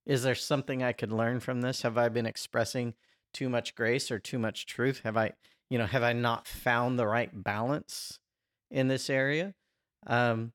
Is 0.07 0.23
there 0.23 0.35
something 0.35 0.83
I 0.83 0.93
could 0.93 1.13
learn 1.13 1.41
from 1.41 1.61
this? 1.61 1.83
Have 1.83 1.99
I 1.99 2.09
been 2.09 2.27
expressing 2.27 2.95
too 3.33 3.49
much 3.49 3.75
grace 3.75 4.11
or 4.11 4.19
too 4.19 4.39
much 4.39 4.67
truth? 4.67 5.03
Have 5.05 5.17
I, 5.17 5.33
you 5.69 5.79
know, 5.79 5.87
have 5.87 6.03
I 6.03 6.13
not 6.13 6.49
found 6.49 6.99
the 6.99 7.07
right 7.07 7.31
balance 7.33 8.19
in 8.71 8.89
this 8.89 9.09
area? 9.09 9.55
Um, 10.07 10.53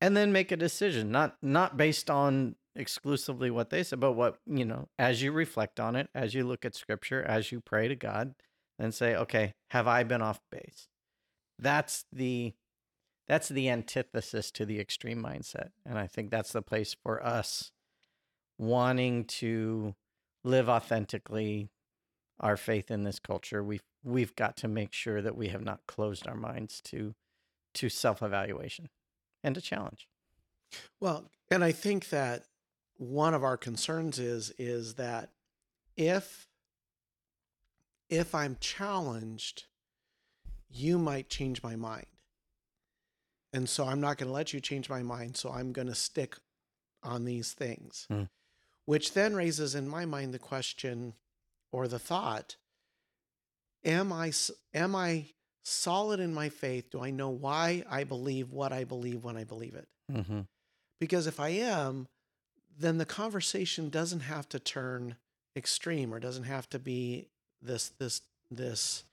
and 0.00 0.16
then 0.16 0.32
make 0.32 0.52
a 0.52 0.56
decision, 0.56 1.10
not 1.10 1.36
not 1.42 1.76
based 1.76 2.08
on 2.08 2.54
exclusively 2.78 3.50
what 3.50 3.70
they 3.70 3.82
said, 3.82 4.00
but 4.00 4.12
what, 4.12 4.38
you 4.46 4.64
know, 4.64 4.88
as 4.98 5.22
you 5.22 5.32
reflect 5.32 5.80
on 5.80 5.96
it, 5.96 6.08
as 6.14 6.34
you 6.34 6.44
look 6.44 6.64
at 6.64 6.74
scripture, 6.74 7.22
as 7.22 7.52
you 7.52 7.60
pray 7.60 7.88
to 7.88 7.96
God, 7.96 8.34
and 8.78 8.94
say, 8.94 9.16
okay, 9.16 9.54
have 9.70 9.88
I 9.88 10.04
been 10.04 10.22
off 10.22 10.40
base? 10.50 10.88
That's 11.58 12.04
the 12.12 12.54
that's 13.26 13.48
the 13.48 13.68
antithesis 13.68 14.50
to 14.52 14.64
the 14.64 14.80
extreme 14.80 15.22
mindset. 15.22 15.70
And 15.84 15.98
I 15.98 16.06
think 16.06 16.30
that's 16.30 16.52
the 16.52 16.62
place 16.62 16.96
for 17.02 17.22
us 17.22 17.72
wanting 18.56 19.24
to 19.24 19.94
live 20.44 20.68
authentically 20.68 21.68
our 22.40 22.56
faith 22.56 22.90
in 22.90 23.02
this 23.02 23.18
culture. 23.18 23.62
We've 23.62 23.82
we've 24.04 24.34
got 24.36 24.56
to 24.58 24.68
make 24.68 24.92
sure 24.92 25.20
that 25.20 25.36
we 25.36 25.48
have 25.48 25.64
not 25.64 25.80
closed 25.88 26.26
our 26.26 26.36
minds 26.36 26.80
to 26.82 27.14
to 27.74 27.88
self-evaluation 27.88 28.88
and 29.42 29.54
to 29.54 29.60
challenge. 29.60 30.08
Well, 31.00 31.30
and 31.50 31.64
I 31.64 31.72
think 31.72 32.10
that 32.10 32.44
one 32.98 33.32
of 33.32 33.42
our 33.42 33.56
concerns 33.56 34.18
is 34.18 34.52
is 34.58 34.94
that 34.94 35.30
if 35.96 36.48
if 38.10 38.34
I'm 38.34 38.56
challenged, 38.60 39.64
you 40.70 40.98
might 40.98 41.28
change 41.28 41.62
my 41.62 41.76
mind. 41.76 42.06
And 43.52 43.68
so 43.68 43.86
I'm 43.86 44.00
not 44.00 44.18
going 44.18 44.28
to 44.28 44.34
let 44.34 44.52
you 44.52 44.60
change 44.60 44.90
my 44.90 45.02
mind, 45.02 45.36
so 45.36 45.50
I'm 45.50 45.72
going 45.72 45.88
to 45.88 45.94
stick 45.94 46.36
on 47.02 47.24
these 47.24 47.52
things. 47.52 48.06
Hmm. 48.08 48.24
Which 48.84 49.12
then 49.12 49.34
raises 49.34 49.74
in 49.74 49.88
my 49.88 50.04
mind 50.04 50.34
the 50.34 50.38
question 50.38 51.14
or 51.72 51.88
the 51.88 51.98
thought, 51.98 52.56
am 53.84 54.12
I 54.12 54.32
am 54.74 54.94
I 54.94 55.26
solid 55.62 56.20
in 56.20 56.34
my 56.34 56.48
faith? 56.48 56.90
Do 56.90 57.02
I 57.02 57.10
know 57.10 57.28
why 57.28 57.84
I 57.88 58.04
believe 58.04 58.50
what 58.50 58.72
I 58.72 58.84
believe 58.84 59.24
when 59.24 59.36
I 59.36 59.44
believe 59.44 59.74
it? 59.74 59.88
Mm-hmm. 60.10 60.40
Because 60.98 61.26
if 61.26 61.38
I 61.38 61.50
am, 61.50 62.08
then 62.78 62.98
the 62.98 63.04
conversation 63.04 63.90
doesn't 63.90 64.20
have 64.20 64.48
to 64.50 64.58
turn 64.58 65.16
extreme 65.56 66.14
or 66.14 66.20
doesn't 66.20 66.44
have 66.44 66.68
to 66.70 66.78
be 66.78 67.28
this 67.60 67.88
this 67.98 68.22
this 68.50 69.04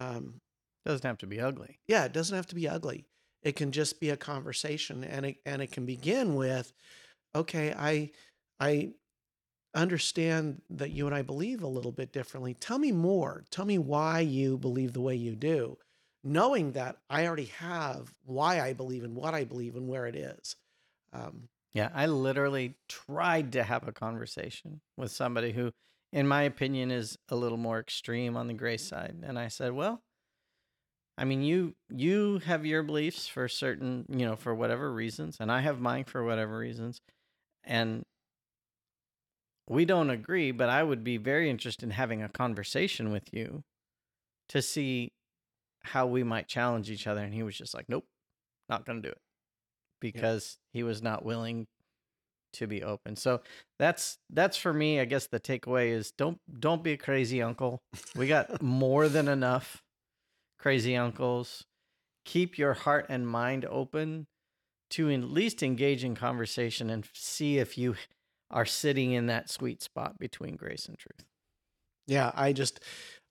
um 0.00 0.40
Doesn't 0.84 1.06
have 1.06 1.18
to 1.18 1.26
be 1.26 1.40
ugly. 1.40 1.78
yeah, 1.86 2.04
it 2.04 2.12
doesn't 2.12 2.34
have 2.34 2.48
to 2.48 2.54
be 2.54 2.68
ugly. 2.68 3.06
It 3.42 3.56
can 3.56 3.72
just 3.72 4.00
be 4.00 4.10
a 4.10 4.16
conversation, 4.16 5.04
and 5.04 5.26
it 5.26 5.36
and 5.46 5.62
it 5.62 5.70
can 5.70 5.86
begin 5.86 6.34
with, 6.34 6.72
"Okay, 7.34 7.72
I 7.72 8.10
I 8.58 8.94
understand 9.74 10.62
that 10.70 10.90
you 10.90 11.06
and 11.06 11.14
I 11.14 11.22
believe 11.22 11.62
a 11.62 11.66
little 11.68 11.92
bit 11.92 12.12
differently. 12.12 12.54
Tell 12.54 12.78
me 12.78 12.92
more. 12.92 13.44
Tell 13.50 13.64
me 13.64 13.78
why 13.78 14.20
you 14.20 14.56
believe 14.58 14.92
the 14.92 15.00
way 15.00 15.14
you 15.14 15.36
do." 15.36 15.78
Knowing 16.22 16.72
that 16.72 16.96
I 17.10 17.26
already 17.26 17.46
have 17.58 18.14
why 18.24 18.60
I 18.60 18.72
believe 18.72 19.04
and 19.04 19.14
what 19.14 19.34
I 19.34 19.44
believe 19.44 19.76
and 19.76 19.86
where 19.86 20.06
it 20.06 20.16
is. 20.16 20.56
Um, 21.12 21.48
Yeah, 21.74 21.90
I 21.92 22.06
literally 22.06 22.76
tried 22.88 23.52
to 23.52 23.64
have 23.64 23.86
a 23.88 23.92
conversation 23.92 24.80
with 24.96 25.10
somebody 25.10 25.52
who, 25.52 25.72
in 26.12 26.26
my 26.28 26.42
opinion, 26.42 26.90
is 26.90 27.18
a 27.28 27.36
little 27.36 27.58
more 27.58 27.80
extreme 27.80 28.36
on 28.36 28.46
the 28.46 28.54
gray 28.54 28.76
side. 28.76 29.16
And 29.24 29.38
I 29.38 29.48
said, 29.48 29.72
Well, 29.72 30.02
I 31.16 31.24
mean, 31.24 31.42
you 31.42 31.76
you 31.90 32.38
have 32.40 32.66
your 32.66 32.82
beliefs 32.82 33.26
for 33.28 33.46
certain, 33.48 34.04
you 34.08 34.26
know, 34.26 34.36
for 34.36 34.54
whatever 34.54 34.92
reasons, 34.92 35.36
and 35.40 35.50
I 35.50 35.60
have 35.60 35.80
mine 35.80 36.04
for 36.04 36.24
whatever 36.24 36.58
reasons. 36.58 37.00
And 37.64 38.04
we 39.68 39.84
don't 39.84 40.10
agree, 40.10 40.50
but 40.52 40.68
I 40.68 40.82
would 40.82 41.02
be 41.04 41.16
very 41.16 41.48
interested 41.48 41.84
in 41.84 41.90
having 41.90 42.22
a 42.22 42.28
conversation 42.28 43.10
with 43.10 43.32
you 43.32 43.62
to 44.50 44.62
see 44.62 45.12
how 45.82 46.06
we 46.06 46.24
might 46.24 46.48
challenge 46.48 46.90
each 46.90 47.06
other. 47.06 47.22
And 47.22 47.34
he 47.34 47.42
was 47.44 47.56
just 47.58 47.74
like, 47.74 47.88
Nope, 47.88 48.06
not 48.68 48.86
gonna 48.86 49.02
do 49.02 49.10
it. 49.10 49.18
Because 50.12 50.58
he 50.72 50.82
was 50.82 51.02
not 51.02 51.24
willing 51.24 51.66
to 52.54 52.66
be 52.66 52.82
open. 52.82 53.16
So 53.16 53.40
that's 53.78 54.18
that's 54.30 54.56
for 54.56 54.72
me, 54.72 55.00
I 55.00 55.04
guess 55.04 55.26
the 55.26 55.40
takeaway 55.40 55.90
is 55.90 56.12
don't 56.12 56.38
don't 56.60 56.82
be 56.82 56.92
a 56.92 56.96
crazy 56.96 57.42
uncle. 57.42 57.82
We 58.16 58.26
got 58.26 58.62
more 58.62 59.08
than 59.08 59.28
enough 59.28 59.82
crazy 60.58 60.96
uncles. 60.96 61.64
Keep 62.24 62.56
your 62.56 62.72
heart 62.72 63.06
and 63.08 63.28
mind 63.28 63.66
open 63.66 64.26
to 64.90 65.10
at 65.10 65.24
least 65.24 65.62
engage 65.62 66.04
in 66.04 66.14
conversation 66.14 66.88
and 66.88 67.06
see 67.12 67.58
if 67.58 67.76
you 67.76 67.96
are 68.50 68.64
sitting 68.64 69.12
in 69.12 69.26
that 69.26 69.50
sweet 69.50 69.82
spot 69.82 70.18
between 70.18 70.56
grace 70.56 70.86
and 70.86 70.96
truth. 70.98 71.26
Yeah, 72.06 72.30
I 72.34 72.52
just 72.52 72.80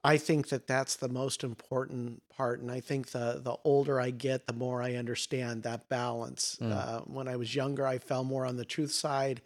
I 0.05 0.17
think 0.17 0.49
that 0.49 0.67
that's 0.67 0.97
the 0.97 1.07
most 1.07 1.43
important 1.43 2.21
part, 2.29 2.59
and 2.59 2.69
I 2.69 2.81
think 2.81 3.11
the 3.11 3.39
the 3.41 3.55
older 3.63 4.01
I 4.01 4.09
get, 4.09 4.47
the 4.47 4.53
more 4.53 4.81
I 4.81 4.95
understand 4.95 5.63
that 5.63 5.87
balance. 5.87 6.57
Mm. 6.61 6.71
Uh, 6.71 6.99
when 7.01 7.27
I 7.27 7.37
was 7.37 7.55
younger, 7.55 7.87
I 7.87 7.99
fell 7.99 8.23
more 8.23 8.45
on 8.45 8.57
the 8.57 8.65
truth 8.65 8.91
side. 8.91 9.41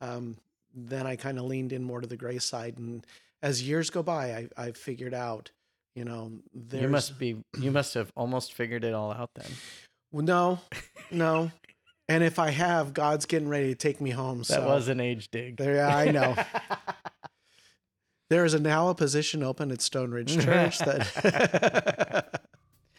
Um, 0.00 0.36
then 0.74 1.06
I 1.06 1.16
kind 1.16 1.38
of 1.38 1.44
leaned 1.44 1.72
in 1.72 1.84
more 1.84 2.00
to 2.00 2.06
the 2.06 2.16
gray 2.16 2.38
side, 2.38 2.78
and 2.78 3.06
as 3.42 3.62
years 3.62 3.90
go 3.90 4.02
by, 4.02 4.48
I 4.56 4.68
I 4.68 4.72
figured 4.72 5.12
out, 5.12 5.50
you 5.94 6.04
know, 6.04 6.32
there's 6.54 6.84
You 6.84 6.88
must 6.88 7.18
be 7.18 7.36
you 7.58 7.70
must 7.70 7.92
have 7.94 8.10
almost 8.16 8.54
figured 8.54 8.84
it 8.84 8.94
all 8.94 9.12
out 9.12 9.30
then. 9.34 9.50
Well, 10.10 10.24
no, 10.24 10.60
no, 11.10 11.50
and 12.08 12.24
if 12.24 12.38
I 12.38 12.48
have, 12.50 12.94
God's 12.94 13.26
getting 13.26 13.48
ready 13.48 13.68
to 13.68 13.74
take 13.74 14.00
me 14.00 14.10
home. 14.10 14.38
That 14.38 14.46
so 14.46 14.66
was 14.66 14.88
an 14.88 15.00
age 15.00 15.30
dig. 15.30 15.58
there. 15.58 15.74
Yeah, 15.74 15.94
I 15.94 16.10
know. 16.10 16.34
There 18.30 18.44
is 18.44 18.52
a 18.54 18.58
now 18.58 18.88
a 18.88 18.94
position 18.94 19.42
open 19.42 19.70
at 19.70 19.80
Stone 19.80 20.10
Ridge 20.10 20.34
Church 20.44 20.78
that. 20.80 22.40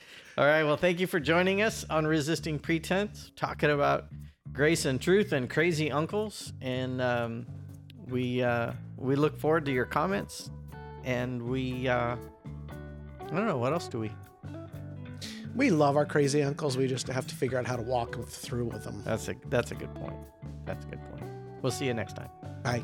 All 0.38 0.46
right. 0.46 0.64
Well, 0.64 0.78
thank 0.78 1.00
you 1.00 1.08
for 1.08 1.20
joining 1.20 1.62
us 1.62 1.86
on 1.90 2.08
Resisting 2.08 2.60
Pretense, 2.60 3.32
talking 3.36 3.70
about 3.70 4.06
grace 4.54 4.86
and 4.86 5.00
truth 5.00 5.34
and 5.34 5.50
crazy 5.50 5.92
uncles. 5.92 6.54
And 6.62 7.02
um, 7.02 7.46
we 8.08 8.42
uh, 8.42 8.72
we 8.98 9.16
look 9.16 9.38
forward 9.40 9.66
to 9.66 9.72
your 9.72 9.86
comments. 9.86 10.50
And 11.04 11.44
we 11.44 11.88
uh, 11.88 12.16
I 12.16 13.36
don't 13.36 13.46
know 13.46 13.58
what 13.58 13.74
else 13.74 13.88
do 13.88 14.00
we. 14.00 14.12
we 15.56 15.70
love 15.70 15.96
our 15.96 16.06
crazy 16.06 16.42
uncles. 16.42 16.76
We 16.78 16.88
just 16.88 17.08
have 17.08 17.28
to 17.28 17.36
figure 17.36 17.60
out 17.60 17.68
how 17.68 17.76
to 17.76 17.84
walk 17.84 18.18
through 18.28 18.66
with 18.66 18.84
them. 18.84 19.04
That's 19.06 19.28
a 19.28 19.36
that's 19.50 19.72
a 19.72 19.76
good 19.76 19.94
point. 19.94 20.18
That's 20.66 20.86
a 20.86 20.88
good 20.88 21.02
point. 21.12 21.24
We'll 21.62 21.72
see 21.72 21.86
you 21.86 21.94
next 21.94 22.16
time. 22.16 22.30
Bye. 22.64 22.84